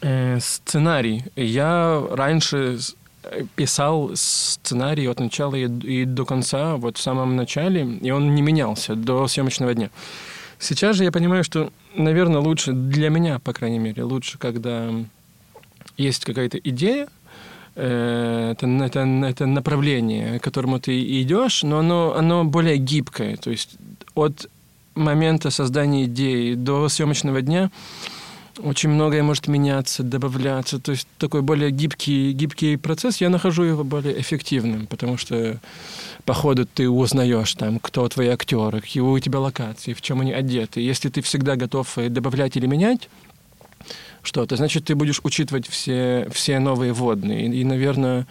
Э, 0.00 0.40
сценарий. 0.40 1.24
Я 1.36 2.04
раньше 2.10 2.78
э, 3.22 3.44
писал 3.54 4.10
сценарий 4.14 5.06
от 5.06 5.20
начала 5.20 5.54
и, 5.54 5.68
и 5.68 6.04
до 6.04 6.24
конца, 6.24 6.76
вот 6.76 6.96
в 6.96 7.00
самом 7.00 7.36
начале, 7.36 7.84
и 7.84 8.10
он 8.10 8.34
не 8.34 8.42
менялся 8.42 8.96
до 8.96 9.28
съемочного 9.28 9.74
дня. 9.74 9.90
Сейчас 10.62 10.94
же 10.94 11.02
я 11.02 11.10
понимаю, 11.10 11.42
что, 11.42 11.72
наверное, 11.96 12.40
лучше, 12.40 12.72
для 12.72 13.10
меня, 13.10 13.40
по 13.40 13.52
крайней 13.52 13.80
мере, 13.80 14.04
лучше, 14.04 14.38
когда 14.38 14.90
есть 15.96 16.24
какая-то 16.24 16.56
идея, 16.56 17.08
э, 17.74 18.52
это, 18.52 18.68
это, 18.68 19.00
это 19.00 19.46
направление, 19.46 20.38
к 20.38 20.44
которому 20.44 20.78
ты 20.78 21.02
идешь, 21.20 21.64
но 21.64 21.80
оно, 21.80 22.14
оно 22.14 22.44
более 22.44 22.76
гибкое. 22.76 23.36
То 23.38 23.50
есть 23.50 23.74
от 24.14 24.48
момента 24.94 25.50
создания 25.50 26.04
идеи 26.04 26.54
до 26.54 26.88
съемочного 26.88 27.42
дня 27.42 27.72
очень 28.58 28.90
многое 28.90 29.22
может 29.22 29.48
меняться, 29.48 30.02
добавляться. 30.02 30.78
То 30.78 30.92
есть 30.92 31.06
такой 31.18 31.42
более 31.42 31.70
гибкий, 31.70 32.32
гибкий 32.32 32.76
процесс. 32.76 33.20
Я 33.20 33.28
нахожу 33.30 33.62
его 33.62 33.84
более 33.84 34.20
эффективным, 34.20 34.86
потому 34.86 35.16
что 35.16 35.58
по 36.24 36.34
ходу 36.34 36.66
ты 36.66 36.88
узнаешь, 36.88 37.54
там, 37.54 37.78
кто 37.78 38.08
твои 38.08 38.28
актеры, 38.28 38.80
какие 38.80 39.02
у 39.02 39.18
тебя 39.18 39.40
локации, 39.40 39.92
в 39.92 40.00
чем 40.00 40.20
они 40.20 40.32
одеты. 40.32 40.80
Если 40.80 41.08
ты 41.08 41.22
всегда 41.22 41.56
готов 41.56 41.96
добавлять 41.96 42.56
или 42.56 42.66
менять 42.66 43.08
что-то, 44.22 44.56
значит, 44.56 44.84
ты 44.84 44.94
будешь 44.94 45.20
учитывать 45.24 45.66
все, 45.66 46.28
все 46.32 46.58
новые 46.58 46.92
водные. 46.92 47.46
И, 47.46 47.60
и, 47.60 47.64
наверное, 47.64 48.26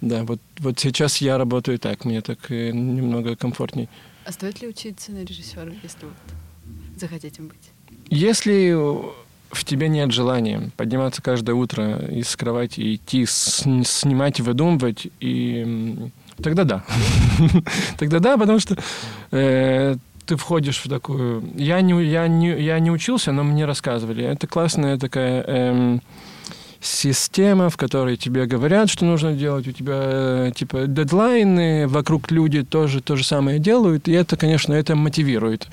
да, 0.00 0.24
вот, 0.24 0.40
вот 0.58 0.78
сейчас 0.80 1.18
я 1.18 1.38
работаю 1.38 1.78
так, 1.78 2.04
мне 2.04 2.20
так 2.20 2.50
немного 2.50 3.36
комфортней. 3.36 3.88
А 4.24 4.32
стоит 4.32 4.60
ли 4.60 4.68
учиться 4.68 5.12
на 5.12 5.24
режиссера, 5.24 5.72
если 5.82 6.04
вот 6.04 6.14
захотеть 6.96 7.38
им 7.38 7.48
быть? 7.48 7.70
Если 8.10 8.76
в 9.52 9.64
тебе 9.64 9.88
нет 9.88 10.12
желания 10.12 10.70
подниматься 10.76 11.22
каждое 11.22 11.54
утро 11.54 11.98
из 12.06 12.34
кровати 12.36 12.80
и 12.80 12.94
идти 12.96 13.22
сн- 13.24 13.84
снимать, 13.84 14.40
выдумывать, 14.40 15.08
и 15.20 16.10
тогда 16.42 16.64
да. 16.64 16.84
Тогда 17.98 18.18
да, 18.18 18.36
потому 18.38 18.58
что 18.58 18.76
э, 19.30 19.96
ты 20.26 20.36
входишь 20.36 20.78
в 20.84 20.88
такую... 20.88 21.44
Я 21.54 21.80
не, 21.82 22.02
я, 22.04 22.26
не, 22.28 22.60
я 22.60 22.78
не 22.78 22.90
учился, 22.90 23.32
но 23.32 23.44
мне 23.44 23.66
рассказывали. 23.66 24.24
Это 24.24 24.46
классная 24.46 24.98
такая 24.98 25.42
эм, 25.42 26.02
система, 26.80 27.68
в 27.68 27.76
которой 27.76 28.16
тебе 28.16 28.46
говорят, 28.46 28.88
что 28.88 29.04
нужно 29.04 29.34
делать. 29.34 29.68
У 29.68 29.72
тебя 29.72 30.00
э, 30.00 30.52
типа 30.54 30.86
дедлайны, 30.86 31.86
вокруг 31.86 32.30
люди 32.30 32.62
тоже 32.62 33.02
то 33.02 33.16
же 33.16 33.24
самое 33.24 33.58
делают. 33.58 34.08
И 34.08 34.12
это, 34.12 34.36
конечно, 34.36 34.72
это 34.72 34.96
мотивирует. 34.96 35.68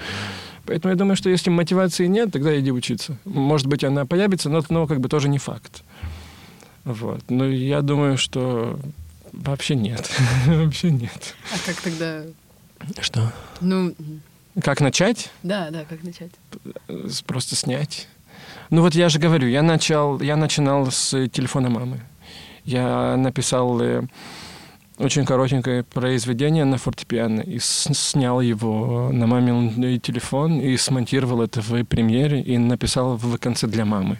Поэтому 0.69 0.91
я 0.91 0.97
думаю, 0.97 1.15
что 1.15 1.29
если 1.29 1.49
мотивации 1.49 2.05
нет, 2.07 2.31
тогда 2.31 2.57
иди 2.59 2.71
учиться. 2.71 3.17
Может 3.25 3.67
быть, 3.67 3.83
она 3.83 4.05
появится, 4.05 4.49
но, 4.49 4.63
но 4.69 4.87
как 4.87 4.99
бы 4.99 5.09
тоже 5.09 5.27
не 5.29 5.37
факт. 5.39 5.83
Вот. 6.85 7.21
Но 7.29 7.45
я 7.45 7.81
думаю, 7.81 8.17
что 8.17 8.79
вообще 9.33 9.75
нет. 9.75 10.09
вообще 10.47 10.91
нет. 10.91 11.35
А 11.53 11.57
как 11.65 11.81
тогда? 11.81 12.23
Что? 13.01 13.31
Ну, 13.61 13.93
Как 14.61 14.79
начать? 14.81 15.31
да, 15.43 15.69
да, 15.71 15.83
как 15.89 16.03
начать? 16.03 16.31
С- 16.87 17.21
Просто 17.23 17.55
снять. 17.55 18.07
Ну 18.69 18.81
вот 18.81 18.93
я 18.95 19.09
же 19.09 19.19
говорю, 19.19 19.47
я 19.47 19.63
начал, 19.63 20.21
я 20.21 20.35
начинал 20.35 20.91
с 20.91 21.27
телефона 21.29 21.69
мамы. 21.69 21.99
Я 22.63 23.17
написал 23.17 23.81
э, 23.81 24.03
очень 24.99 25.25
коротенькое 25.25 25.83
произведение 25.83 26.65
на 26.65 26.77
фортепиано 26.77 27.41
и 27.41 27.57
снял 27.59 28.41
его 28.41 29.09
на 29.11 29.27
мамин 29.27 29.99
телефон 29.99 30.59
и 30.59 30.75
смонтировал 30.77 31.41
это 31.41 31.61
в 31.61 31.83
премьере 31.85 32.41
и 32.41 32.57
написал 32.57 33.15
в 33.15 33.37
конце 33.37 33.67
для 33.67 33.85
мамы. 33.85 34.19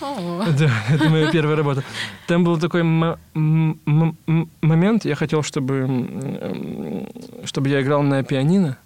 Да, 0.00 0.70
это 0.90 1.08
моя 1.08 1.30
первая 1.30 1.56
работа. 1.56 1.82
Там 2.26 2.44
был 2.44 2.58
такой 2.58 2.82
момент, 3.32 5.04
я 5.04 5.14
хотел, 5.14 5.42
чтобы, 5.42 7.06
чтобы 7.44 7.68
я 7.68 7.80
играл 7.80 8.02
на 8.02 8.22
пианино, 8.22 8.76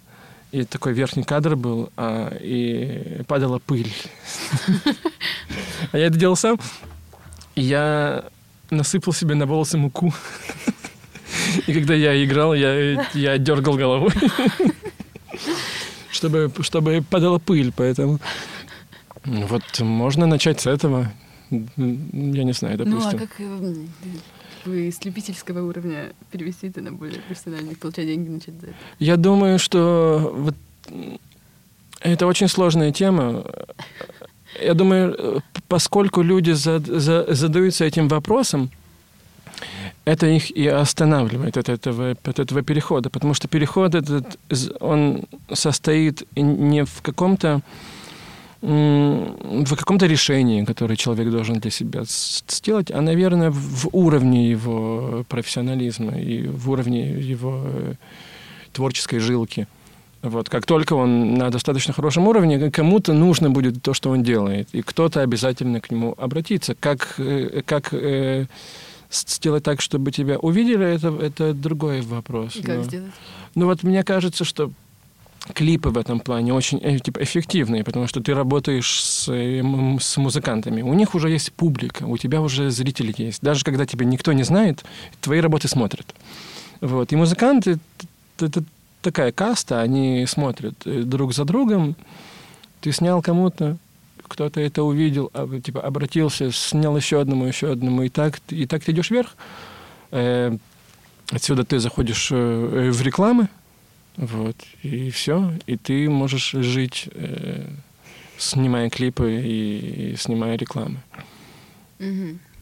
и 0.51 0.63
такой 0.63 0.93
верхний 0.93 1.23
кадр 1.23 1.55
был, 1.57 1.89
а, 1.97 2.33
и 2.39 3.23
падала 3.27 3.59
пыль. 3.59 3.91
А 5.91 5.97
я 5.97 6.07
это 6.07 6.17
делал 6.17 6.35
сам, 6.37 6.57
и 7.55 7.61
я 7.61 8.23
насыпал 8.69 9.13
себе 9.13 9.35
на 9.35 9.45
волосы 9.45 9.77
муку. 9.77 10.13
И 11.67 11.73
когда 11.73 11.93
я 11.93 12.23
играл, 12.23 12.53
я, 12.53 13.03
я 13.13 13.37
дергал 13.37 13.75
головой, 13.75 14.11
чтобы, 16.11 16.51
чтобы 16.61 17.03
падала 17.09 17.39
пыль, 17.39 17.71
поэтому... 17.75 18.19
Вот 19.25 19.63
можно 19.79 20.27
начать 20.27 20.61
с 20.61 20.67
этого. 20.67 21.11
Я 21.51 22.43
не 22.43 22.53
знаю, 22.53 22.77
ну 22.77 22.83
а 22.83 22.85
допустим. 22.85 23.19
как 23.19 23.29
э, 23.39 23.73
вы 24.65 24.91
с 24.91 25.03
любительского 25.05 25.61
уровня 25.67 26.11
перевести 26.31 26.67
это 26.67 26.81
на 26.81 26.91
более 26.91 27.19
профессиональный, 27.21 27.75
получать 27.75 28.05
деньги 28.05 28.29
начать 28.29 28.53
за 28.61 28.67
это? 28.67 28.75
Я 28.99 29.17
думаю, 29.17 29.57
что 29.59 30.31
вот 30.35 30.55
м, 30.89 31.19
это 32.01 32.27
очень 32.27 32.47
сложная 32.47 32.91
тема. 32.91 33.43
Я 34.61 34.73
думаю, 34.75 35.15
э, 35.17 35.39
поскольку 35.67 36.21
люди 36.21 36.51
зад- 36.51 36.85
за- 36.85 37.33
задаются 37.33 37.83
этим 37.85 38.07
вопросом, 38.07 38.69
это 40.05 40.27
их 40.27 40.51
и 40.51 40.67
останавливает 40.67 41.57
от 41.57 41.69
этого, 41.69 42.11
от 42.11 42.39
этого 42.39 42.61
перехода. 42.61 43.09
Потому 43.09 43.33
что 43.33 43.47
переход 43.47 43.95
этот, 43.95 44.39
он 44.79 45.25
состоит 45.51 46.23
не 46.35 46.85
в 46.85 47.01
каком-то 47.01 47.61
в 48.61 49.75
каком-то 49.75 50.07
решении, 50.07 50.63
которое 50.65 50.95
человек 50.95 51.29
должен 51.29 51.59
для 51.59 51.69
себя 51.69 52.01
сделать, 52.05 52.89
а, 52.89 53.01
наверное, 53.01 53.51
в 53.51 53.89
уровне 53.91 54.49
его 54.49 55.23
профессионализма 55.29 56.17
и 56.17 56.47
в 56.47 56.71
уровне 56.71 57.11
его 57.11 57.61
э, 57.63 57.93
творческой 58.73 59.19
жилки. 59.19 59.67
Вот. 60.23 60.49
Как 60.49 60.65
только 60.65 60.93
он 60.93 61.35
на 61.35 61.51
достаточно 61.51 61.93
хорошем 61.93 62.27
уровне, 62.27 62.71
кому-то 62.71 63.13
нужно 63.13 63.51
будет 63.51 63.83
то, 63.83 63.93
что 63.93 64.09
он 64.09 64.23
делает, 64.23 64.69
и 64.71 64.81
кто-то 64.81 65.21
обязательно 65.21 65.79
к 65.79 65.91
нему 65.91 66.15
обратится. 66.17 66.73
Как, 66.73 67.15
э, 67.19 67.61
как 67.63 67.89
э, 67.93 68.47
сделать 69.25 69.63
так, 69.63 69.81
чтобы 69.81 70.11
тебя 70.11 70.37
увидели, 70.39 70.85
это, 70.85 71.09
это 71.09 71.53
другой 71.53 72.01
вопрос. 72.01 72.55
И 72.55 72.61
как 72.61 72.77
Но- 72.77 72.83
сделать? 72.83 73.11
ну 73.55 73.65
вот 73.65 73.83
мне 73.83 74.03
кажется, 74.03 74.43
что 74.43 74.71
клипы 75.53 75.89
в 75.89 75.97
этом 75.97 76.19
плане 76.19 76.53
очень 76.53 76.79
э, 76.81 76.97
типа, 76.99 77.21
эффективные, 77.23 77.83
потому 77.83 78.07
что 78.07 78.19
ты 78.21 78.33
работаешь 78.33 79.01
с, 79.03 79.29
э, 79.31 79.61
с 79.99 80.17
музыкантами. 80.17 80.81
У 80.81 80.93
них 80.93 81.13
уже 81.15 81.29
есть 81.29 81.51
публика, 81.53 82.03
у 82.03 82.17
тебя 82.17 82.41
уже 82.41 82.71
зрители 82.71 83.13
есть. 83.15 83.41
Даже 83.41 83.63
когда 83.63 83.85
тебя 83.85 84.05
никто 84.05 84.33
не 84.33 84.43
знает, 84.43 84.83
твои 85.21 85.39
работы 85.39 85.67
смотрят. 85.67 86.13
Вот. 86.81 87.13
И 87.13 87.15
музыканты— 87.15 87.77
это 88.39 88.63
такая 89.01 89.31
каста, 89.31 89.81
они 89.81 90.25
смотрят 90.27 90.75
э, 90.85 91.03
друг 91.03 91.33
за 91.33 91.45
другом. 91.45 91.95
Ты 92.81 92.91
снял 92.91 93.21
кому-то, 93.21 93.77
кто-то 94.27 94.59
это 94.59 94.83
увидел, 94.83 95.29
а, 95.33 95.47
типа 95.59 95.81
обратился, 95.81 96.51
снял 96.51 96.95
еще 96.97 97.21
одному, 97.21 97.45
еще 97.45 97.71
одному, 97.71 98.03
и 98.03 98.09
так, 98.09 98.39
и 98.49 98.65
так 98.65 98.83
ты 98.83 98.91
идешь 98.91 99.11
вверх. 99.11 99.35
Э, 100.11 100.57
Отсюда 101.31 101.63
ты 101.63 101.79
заходишь 101.79 102.29
э, 102.31 102.91
в 102.91 103.01
рекламы, 103.01 103.49
вот, 104.15 104.55
и 104.83 105.09
все, 105.09 105.53
и 105.65 105.75
ты 105.75 106.07
можешь 106.07 106.51
жить, 106.51 107.09
э, 107.13 107.67
снимая 108.37 108.89
клипы 108.91 109.41
и, 109.41 110.11
и 110.11 110.15
снимая 110.17 110.55
рекламы. 110.55 110.97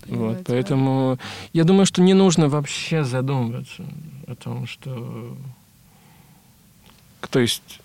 Вот, 0.07 0.43
поэтому 0.45 1.17
я 1.53 1.63
думаю, 1.63 1.85
что 1.85 2.01
не 2.01 2.13
нужно 2.13 2.47
вообще 2.47 3.03
задумываться 3.03 3.83
о 4.27 4.35
том, 4.35 4.65
что... 4.67 5.37
То 7.29 7.39
есть 7.39 7.79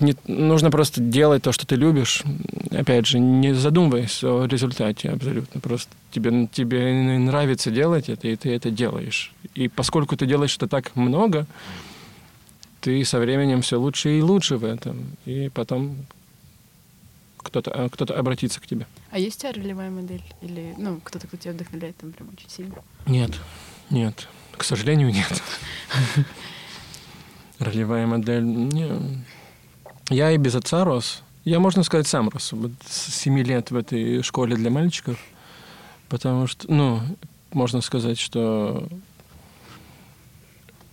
не, 0.00 0.14
нужно 0.26 0.70
просто 0.70 1.00
делать 1.00 1.42
то, 1.42 1.52
что 1.52 1.66
ты 1.66 1.76
любишь. 1.76 2.22
Опять 2.70 3.06
же, 3.06 3.18
не 3.18 3.54
задумываясь 3.54 4.22
о 4.22 4.44
результате 4.46 5.10
абсолютно. 5.10 5.60
Просто 5.60 5.90
тебе, 6.10 6.46
тебе 6.46 7.18
нравится 7.18 7.70
делать 7.70 8.08
это, 8.08 8.28
и 8.28 8.36
ты 8.36 8.54
это 8.54 8.70
делаешь. 8.70 9.32
И 9.54 9.68
поскольку 9.68 10.16
ты 10.16 10.26
делаешь 10.26 10.56
это 10.56 10.68
так 10.68 10.94
много, 10.96 11.46
ты 12.80 13.04
со 13.04 13.18
временем 13.18 13.62
все 13.62 13.78
лучше 13.78 14.18
и 14.18 14.22
лучше 14.22 14.56
в 14.56 14.64
этом. 14.64 15.16
И 15.24 15.50
потом 15.52 15.96
кто-то 17.38 17.70
а, 17.72 17.88
кто 17.88 18.04
обратится 18.14 18.60
к 18.60 18.66
тебе. 18.66 18.86
А 19.10 19.18
есть 19.18 19.38
у 19.38 19.40
тебя 19.40 19.52
ролевая 19.52 19.90
модель? 19.90 20.22
Или, 20.40 20.74
ну, 20.78 21.00
кто-то, 21.02 21.26
кто 21.26 21.36
тебя 21.36 21.52
вдохновляет 21.52 21.96
там 21.96 22.12
прям 22.12 22.30
очень 22.32 22.48
сильно? 22.48 22.76
Нет, 23.06 23.32
нет. 23.90 24.28
К 24.56 24.64
сожалению, 24.64 25.12
нет. 25.12 25.42
Ролевая 27.58 28.06
модель. 28.06 28.44
Не. 30.12 30.18
Я 30.18 30.30
и 30.32 30.36
без 30.36 30.54
отца 30.54 30.84
рос. 30.84 31.22
Я, 31.44 31.58
можно 31.58 31.82
сказать, 31.82 32.06
сам 32.06 32.28
рос. 32.28 32.52
Вот 32.52 32.72
с 32.86 33.12
7 33.14 33.38
лет 33.40 33.70
в 33.70 33.76
этой 33.76 34.22
школе 34.22 34.56
для 34.56 34.70
мальчиков. 34.70 35.18
Потому 36.08 36.46
что, 36.46 36.70
ну, 36.72 37.00
можно 37.52 37.80
сказать, 37.80 38.18
что 38.18 38.86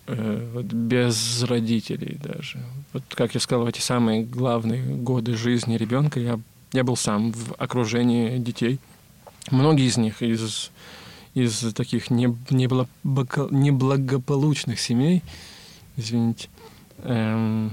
э, 0.08 0.52
вот 0.54 0.66
без 0.66 1.44
родителей 1.44 2.18
даже. 2.22 2.60
Вот 2.94 3.04
как 3.10 3.34
я 3.34 3.40
сказал, 3.40 3.66
в 3.66 3.68
эти 3.68 3.82
самые 3.82 4.24
главные 4.24 4.84
годы 4.84 5.36
жизни 5.36 5.78
ребенка 5.78 6.20
я, 6.20 6.40
я 6.72 6.84
был 6.84 6.96
сам 6.96 7.32
в 7.32 7.54
окружении 7.58 8.38
детей. 8.38 8.80
Многие 9.52 9.88
из 9.88 9.98
них 9.98 10.22
из 10.22 10.72
из 11.34 11.74
таких 11.74 12.10
не, 12.10 12.26
неблаго- 12.50 12.88
неблагополучных 13.52 14.80
семей, 14.80 15.22
извините. 15.96 16.50
Эм, 17.00 17.72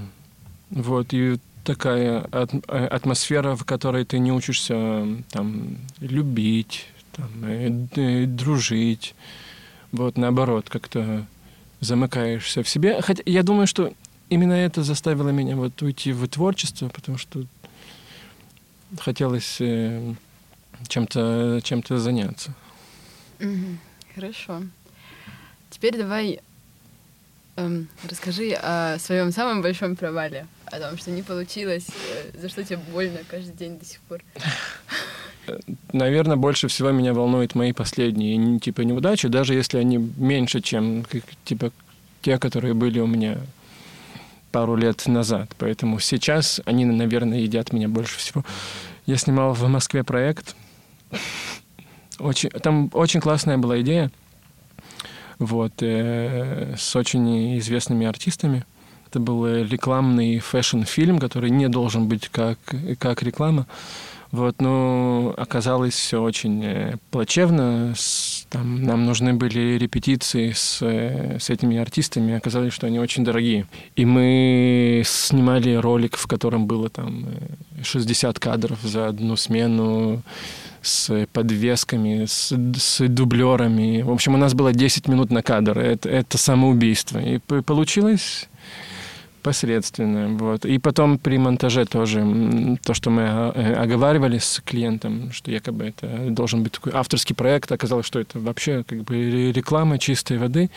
вот, 0.69 1.13
и 1.13 1.37
такая 1.67 2.25
э, 2.31 2.87
атмосфера, 2.87 3.55
в 3.55 3.65
которой 3.65 4.05
ты 4.05 4.19
не 4.19 4.31
учишься 4.31 5.05
там, 5.31 5.77
любить, 5.99 6.87
там, 7.11 7.29
э, 7.43 7.87
э, 7.95 8.25
дружить. 8.25 9.15
Вот, 9.91 10.17
наоборот, 10.17 10.69
как-то 10.69 11.25
замыкаешься 11.81 12.63
в 12.63 12.69
себе. 12.69 13.01
Хотя 13.01 13.21
я 13.25 13.43
думаю, 13.43 13.67
что 13.67 13.93
именно 14.29 14.53
это 14.53 14.83
заставило 14.83 15.29
меня 15.29 15.55
вот 15.55 15.81
уйти 15.81 16.13
в 16.13 16.27
творчество, 16.27 16.87
потому 16.87 17.17
что 17.17 17.43
хотелось 18.99 19.61
чем-то 20.87 21.59
чем 21.63 21.83
заняться. 21.89 22.53
Хорошо. 24.15 24.63
Теперь 25.69 25.97
давай 25.97 26.39
эм, 27.57 27.87
расскажи 28.09 28.53
о 28.53 28.97
своем 28.99 29.31
самом 29.31 29.61
большом 29.61 29.95
провале, 29.95 30.47
о 30.65 30.79
том, 30.79 30.97
что 30.97 31.11
не 31.11 31.21
получилось, 31.21 31.87
э, 31.89 32.39
за 32.39 32.49
что 32.49 32.63
тебе 32.63 32.77
больно 32.91 33.19
каждый 33.29 33.53
день 33.53 33.77
до 33.77 33.85
сих 33.85 33.99
пор. 34.01 34.21
Наверное, 35.93 36.35
больше 36.35 36.67
всего 36.67 36.91
меня 36.91 37.13
волнуют 37.13 37.55
мои 37.55 37.73
последние 37.73 38.59
типа 38.59 38.81
неудачи, 38.81 39.27
даже 39.27 39.53
если 39.53 39.77
они 39.77 39.97
меньше, 39.97 40.61
чем 40.61 41.05
типа 41.45 41.71
те, 42.21 42.37
которые 42.37 42.73
были 42.73 42.99
у 42.99 43.07
меня 43.07 43.37
пару 44.51 44.75
лет 44.75 45.05
назад. 45.07 45.49
Поэтому 45.57 45.99
сейчас 45.99 46.61
они, 46.65 46.85
наверное, 46.85 47.39
едят 47.39 47.73
меня 47.73 47.87
больше 47.87 48.17
всего. 48.17 48.43
Я 49.05 49.17
снимал 49.17 49.53
в 49.53 49.67
Москве 49.67 50.03
проект. 50.03 50.55
Очень, 52.19 52.49
там 52.49 52.89
очень 52.93 53.21
классная 53.21 53.57
была 53.57 53.79
идея. 53.81 54.11
Вот, 55.39 55.73
э, 55.81 56.75
с 56.77 56.95
очень 56.95 57.57
известными 57.59 58.05
артистами. 58.07 58.65
Это 59.09 59.19
был 59.19 59.45
э, 59.45 59.63
рекламный 59.63 60.39
фэшн-фильм, 60.39 61.19
который 61.19 61.49
не 61.49 61.69
должен 61.69 62.07
быть 62.07 62.29
как, 62.29 62.57
как 62.99 63.23
реклама. 63.23 63.67
Вот, 64.31 64.59
но 64.61 65.33
оказалось 65.37 65.93
все 65.93 66.21
очень 66.21 66.61
э, 66.65 66.95
плачевно. 67.11 67.93
С- 67.95 68.45
там 68.49 68.83
нам 68.83 69.05
нужны 69.05 69.33
были 69.33 69.77
репетиции 69.77 70.51
с, 70.51 70.79
э, 70.81 71.37
с 71.39 71.49
этими 71.49 71.77
артистами, 71.77 72.33
оказалось, 72.35 72.73
что 72.73 72.87
они 72.87 72.99
очень 72.99 73.23
дорогие. 73.23 73.67
И 73.95 74.05
мы 74.05 75.03
снимали 75.05 75.75
ролик, 75.75 76.17
в 76.17 76.27
котором 76.27 76.67
было 76.67 76.89
там 76.89 77.25
60 77.81 78.37
кадров 78.39 78.79
за 78.83 79.07
одну 79.07 79.37
смену, 79.37 80.21
с 80.87 81.27
подвесками, 81.33 82.25
с, 82.25 82.53
с 82.77 83.07
дублерами. 83.07 84.01
В 84.01 84.11
общем, 84.11 84.35
у 84.35 84.37
нас 84.37 84.53
было 84.53 84.73
10 84.73 85.07
минут 85.07 85.31
на 85.31 85.43
кадр. 85.43 85.77
Это, 85.77 86.09
это 86.09 86.37
самоубийство. 86.37 87.19
И 87.19 87.39
получилось 87.39 88.47
посредственно. 89.47 90.37
Вот. 90.37 90.65
И 90.65 90.77
потом 90.77 91.17
при 91.17 91.37
монтаже 91.37 91.85
тоже 91.85 92.77
то, 92.83 92.93
что 92.93 93.09
мы 93.09 93.21
э, 93.21 93.73
оговаривали 93.75 94.39
с 94.39 94.61
клиентом, 94.65 95.31
что 95.31 95.51
якобы 95.51 95.85
это 95.85 96.07
должен 96.31 96.63
быть 96.63 96.73
такой 96.73 96.91
авторский 96.93 97.33
проект, 97.33 97.71
оказалось, 97.71 98.05
что 98.05 98.19
это 98.19 98.39
вообще 98.39 98.83
как 98.83 99.03
бы 99.03 99.51
реклама 99.53 99.99
чистой 99.99 100.37
воды. 100.37 100.69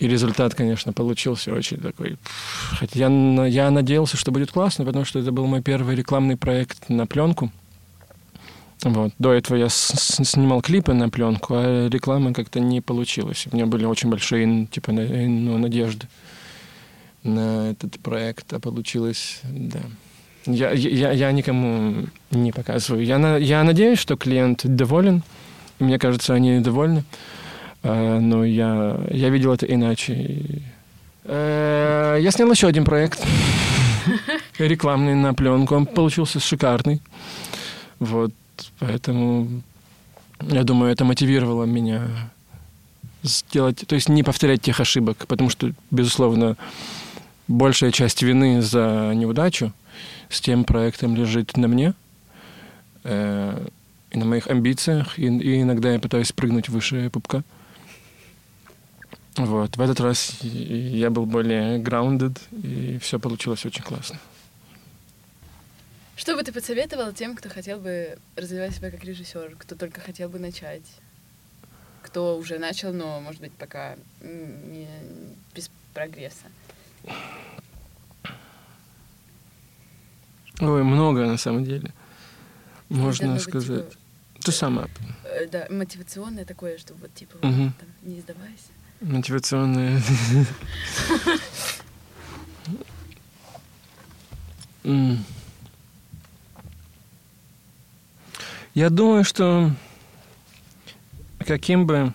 И 0.00 0.08
результат, 0.08 0.54
конечно, 0.54 0.92
получился 0.92 1.52
очень 1.52 1.78
такой... 1.78 2.16
Хотя 2.70 2.98
я, 2.98 3.46
я 3.46 3.70
надеялся, 3.70 4.16
что 4.16 4.32
будет 4.32 4.50
классно, 4.52 4.84
потому 4.84 5.04
что 5.04 5.18
это 5.18 5.30
был 5.32 5.46
мой 5.46 5.62
первый 5.62 5.96
рекламный 5.96 6.36
проект 6.36 6.88
на 6.88 7.06
пленку. 7.06 7.50
Вот. 8.82 9.12
До 9.18 9.32
этого 9.32 9.56
я 9.56 9.68
снимал 9.68 10.62
клипы 10.62 10.92
на 10.92 11.08
пленку, 11.08 11.54
а 11.56 11.88
рекламы 11.88 12.32
как-то 12.32 12.60
не 12.60 12.80
получилось. 12.80 13.46
У 13.50 13.56
меня 13.56 13.66
были 13.66 13.84
очень 13.84 14.08
большие 14.08 14.66
типа, 14.66 14.92
ну, 14.92 15.58
надежды 15.58 16.06
на 17.24 17.70
этот 17.70 17.98
проект, 17.98 18.52
а 18.52 18.60
получилось, 18.60 19.40
да. 19.44 19.80
Я, 20.46 20.70
я, 20.70 21.12
я 21.12 21.32
никому 21.32 22.06
не 22.30 22.52
показываю. 22.52 23.04
Я, 23.04 23.18
на, 23.18 23.36
я 23.36 23.62
надеюсь, 23.64 23.98
что 23.98 24.16
клиент 24.16 24.62
доволен. 24.64 25.22
Мне 25.78 25.98
кажется, 25.98 26.34
они 26.34 26.60
довольны. 26.60 27.04
А, 27.82 28.18
но 28.18 28.44
я, 28.44 28.98
я 29.10 29.28
видел 29.28 29.52
это 29.52 29.66
иначе. 29.66 30.62
А, 31.24 32.16
я 32.16 32.30
снял 32.30 32.50
еще 32.50 32.66
один 32.66 32.84
проект 32.84 33.22
рекламный 34.58 35.14
на 35.14 35.34
пленку. 35.34 35.74
Он 35.74 35.84
получился 35.84 36.40
шикарный. 36.40 37.02
Вот, 37.98 38.32
поэтому 38.78 39.62
я 40.40 40.64
думаю, 40.64 40.92
это 40.92 41.04
мотивировало 41.04 41.64
меня 41.64 42.30
сделать, 43.22 43.84
то 43.86 43.94
есть 43.94 44.08
не 44.08 44.22
повторять 44.22 44.62
тех 44.62 44.80
ошибок, 44.80 45.26
потому 45.26 45.50
что, 45.50 45.72
безусловно, 45.90 46.56
большая 47.48 47.90
часть 47.90 48.22
вины 48.22 48.62
за 48.62 49.12
неудачу 49.14 49.72
с 50.28 50.40
тем 50.40 50.64
проектом 50.64 51.16
лежит 51.16 51.56
на 51.56 51.66
мне 51.68 51.94
э, 53.04 53.66
и 54.10 54.18
на 54.18 54.24
моих 54.24 54.46
амбициях, 54.46 55.18
и, 55.18 55.24
и 55.24 55.62
иногда 55.62 55.92
я 55.92 55.98
пытаюсь 55.98 56.32
прыгнуть 56.32 56.68
выше 56.68 57.10
пупка. 57.10 57.42
Вот. 59.36 59.76
В 59.76 59.80
этот 59.80 60.00
раз 60.00 60.36
я 60.42 61.10
был 61.10 61.24
более 61.24 61.78
grounded, 61.78 62.38
и 62.50 62.98
все 63.00 63.18
получилось 63.18 63.64
очень 63.64 63.82
классно. 63.82 64.18
Что 66.18 66.34
бы 66.34 66.42
ты 66.42 66.50
посоветовал 66.50 67.12
тем, 67.12 67.36
кто 67.36 67.48
хотел 67.48 67.78
бы 67.78 68.18
развивать 68.34 68.74
себя 68.74 68.90
как 68.90 69.04
режиссер, 69.04 69.54
кто 69.56 69.76
только 69.76 70.00
хотел 70.00 70.28
бы 70.28 70.40
начать, 70.40 70.82
кто 72.02 72.36
уже 72.36 72.58
начал, 72.58 72.92
но, 72.92 73.20
может 73.20 73.40
быть, 73.40 73.52
пока 73.52 73.94
не, 74.20 74.88
без 75.54 75.70
прогресса? 75.94 76.46
Ой, 80.58 80.82
много 80.82 81.24
на 81.24 81.36
самом 81.36 81.64
деле. 81.64 81.92
Можно 82.88 83.28
Должно 83.28 83.50
сказать. 83.50 83.88
Типа, 83.88 84.42
Ты 84.42 84.50
сама. 84.50 84.88
Э, 85.22 85.46
да, 85.46 85.68
мотивационное 85.70 86.44
такое, 86.44 86.78
что 86.78 86.94
вот 86.94 87.14
типа 87.14 87.36
угу. 87.36 87.72
там, 87.78 87.88
не 88.02 88.20
сдавайся. 88.20 88.72
Мотивационное. 89.00 90.02
Я 98.78 98.90
думаю, 98.90 99.24
что 99.24 99.72
каким 101.40 101.84
бы 101.84 102.12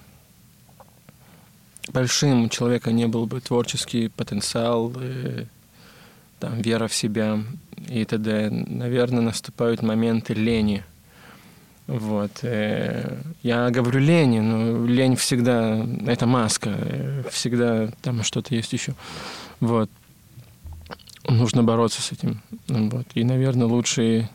большим 1.90 2.46
у 2.46 2.48
человека 2.48 2.94
не 2.94 3.06
был 3.06 3.26
бы 3.26 3.42
творческий 3.42 4.08
потенциал, 4.08 4.94
и, 4.98 5.46
там, 6.40 6.62
вера 6.62 6.88
в 6.88 6.96
себя 6.96 7.44
и 7.90 8.06
т.д., 8.06 8.50
наверное, 8.50 9.20
наступают 9.20 9.82
моменты 9.82 10.36
лени. 10.36 10.86
Вот. 11.88 12.32
Э, 12.44 13.22
я 13.42 13.70
говорю 13.70 14.00
лени, 14.00 14.40
но 14.40 14.86
лень 14.86 15.18
всегда— 15.18 15.86
это 16.08 16.26
маска, 16.28 16.70
э, 16.70 17.24
всегда 17.30 17.90
там 18.02 18.24
что-то 18.24 18.56
есть 18.56 18.72
еще. 18.72 18.94
Вот. 19.60 19.90
Нужно 21.28 21.62
бороться 21.62 22.02
с 22.02 22.14
этим. 22.14 22.42
Вот. 22.70 23.08
И, 23.16 23.26
наверное, 23.26 23.68
лучший, 23.68 24.30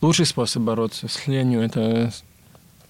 лучший 0.00 0.26
способ 0.26 0.62
бороться 0.62 1.08
с 1.08 1.26
ленью— 1.26 1.60
это 1.62 2.12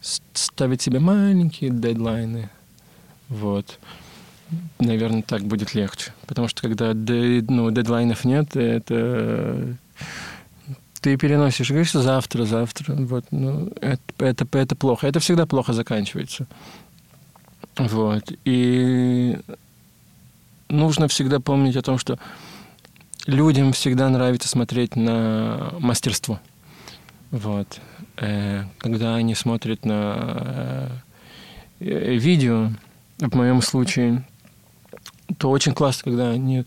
ставить 0.00 0.82
себе 0.82 1.00
маленькие 1.00 1.70
дедлайны, 1.70 2.50
вот. 3.28 3.78
Наверное, 4.78 5.22
так 5.22 5.42
будет 5.42 5.74
легче. 5.74 6.12
Потому 6.26 6.46
что 6.48 6.62
когда 6.62 6.92
ну, 6.94 7.70
дедлайнов 7.70 8.24
нет, 8.24 8.54
это 8.56 9.76
ты 11.00 11.16
переносишь, 11.16 11.70
говоришь, 11.70 11.92
завтра, 11.92 12.44
завтра. 12.44 12.94
Вот, 12.94 13.24
ну, 13.30 13.70
это, 13.80 14.02
это, 14.18 14.46
это 14.58 14.76
плохо. 14.76 15.06
Это 15.06 15.20
всегда 15.20 15.46
плохо 15.46 15.72
заканчивается. 15.72 16.46
Вот. 17.76 18.32
И 18.44 19.38
нужно 20.68 21.08
всегда 21.08 21.40
помнить 21.40 21.76
о 21.76 21.82
том, 21.82 21.98
что 21.98 22.18
людям 23.26 23.72
всегда 23.72 24.08
нравится 24.08 24.48
смотреть 24.48 24.96
на 24.96 25.74
мастерство. 25.80 26.40
Вот. 27.30 27.80
Э, 28.16 28.64
когда 28.78 29.16
они 29.16 29.34
смотрят 29.34 29.84
на 29.84 30.90
э, 31.80 32.14
видео, 32.16 32.70
в 33.18 33.34
моем 33.34 33.62
случае, 33.62 34.24
то 35.38 35.50
очень 35.50 35.74
классно, 35.74 36.12
когда 36.12 36.30
они, 36.30 36.64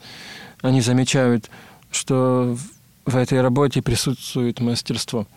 они 0.62 0.82
замечают, 0.82 1.50
что 1.92 2.58
в 3.06 3.16
этой 3.16 3.42
работе 3.42 3.82
присутствует 3.82 4.60
мастерство. 4.60 5.28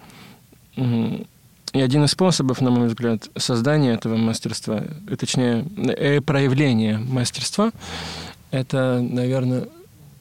И 0.77 1.81
один 1.81 2.05
из 2.05 2.11
способов, 2.11 2.61
на 2.61 2.71
мой 2.71 2.89
взгляд, 2.89 3.29
создания 3.37 3.93
этого 3.95 4.17
мастерства, 4.17 4.83
точнее, 5.19 5.65
э, 5.97 6.21
проявления 6.21 6.99
мастерства, 6.99 7.73
это, 8.51 9.01
наверное, 9.01 9.69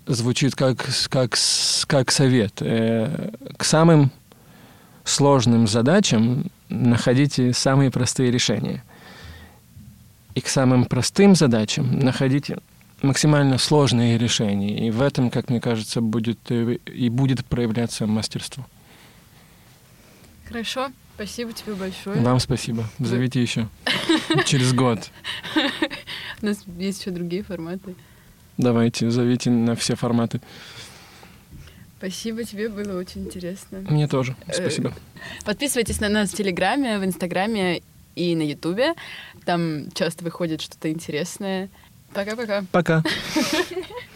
звучит 0.07 0.55
как, 0.55 0.85
как, 1.09 1.37
как 1.87 2.11
совет. 2.11 2.53
Э, 2.61 3.31
к 3.57 3.65
самым 3.65 4.11
сложным 5.11 5.67
задачам 5.67 6.45
находите 6.69 7.53
самые 7.53 7.91
простые 7.91 8.31
решения– 8.31 8.83
и 10.35 10.41
к 10.41 10.47
самым 10.47 10.85
простым 10.85 11.35
задачам 11.35 11.99
находить 11.99 12.51
максимально 13.01 13.57
сложные 13.57 14.17
решения. 14.17 14.87
И 14.87 14.91
в 14.91 15.01
этом, 15.01 15.29
как 15.29 15.49
мне 15.49 15.59
кажется, 15.59 16.01
будет 16.01 16.39
э, 16.49 16.77
и 16.85 17.09
будет 17.09 17.45
проявляться 17.45 18.07
мастерство. 18.07 18.65
Хорошо. 20.47 20.91
Спасибо 21.15 21.53
тебе 21.53 21.75
большое. 21.75 22.19
Вам 22.21 22.39
спасибо. 22.39 22.85
Зовите 22.99 23.41
еще. 23.41 23.67
Через 24.45 24.73
год. 24.73 25.11
У 26.41 26.45
нас 26.45 26.63
есть 26.77 27.01
еще 27.01 27.11
другие 27.11 27.43
форматы. 27.43 27.95
Давайте, 28.57 29.09
зовите 29.11 29.49
на 29.49 29.75
все 29.75 29.95
форматы. 29.95 30.41
Спасибо 32.01 32.43
тебе, 32.43 32.67
было 32.67 32.97
очень 32.99 33.25
интересно. 33.25 33.85
Мне 33.87 34.07
тоже. 34.07 34.35
Спасибо. 34.51 34.91
Подписывайтесь 35.45 35.99
на 35.99 36.09
нас 36.09 36.31
в 36.31 36.35
Телеграме, 36.35 36.97
в 36.97 37.05
Инстаграме 37.05 37.83
и 38.15 38.35
на 38.35 38.41
Ютубе. 38.41 38.95
Там 39.45 39.91
часто 39.93 40.23
выходит 40.23 40.61
что-то 40.61 40.89
интересное. 40.89 41.69
Пока-пока. 42.11 42.65
Пока. 42.71 43.03
-пока. 43.03 43.03
Пока. 43.75 44.10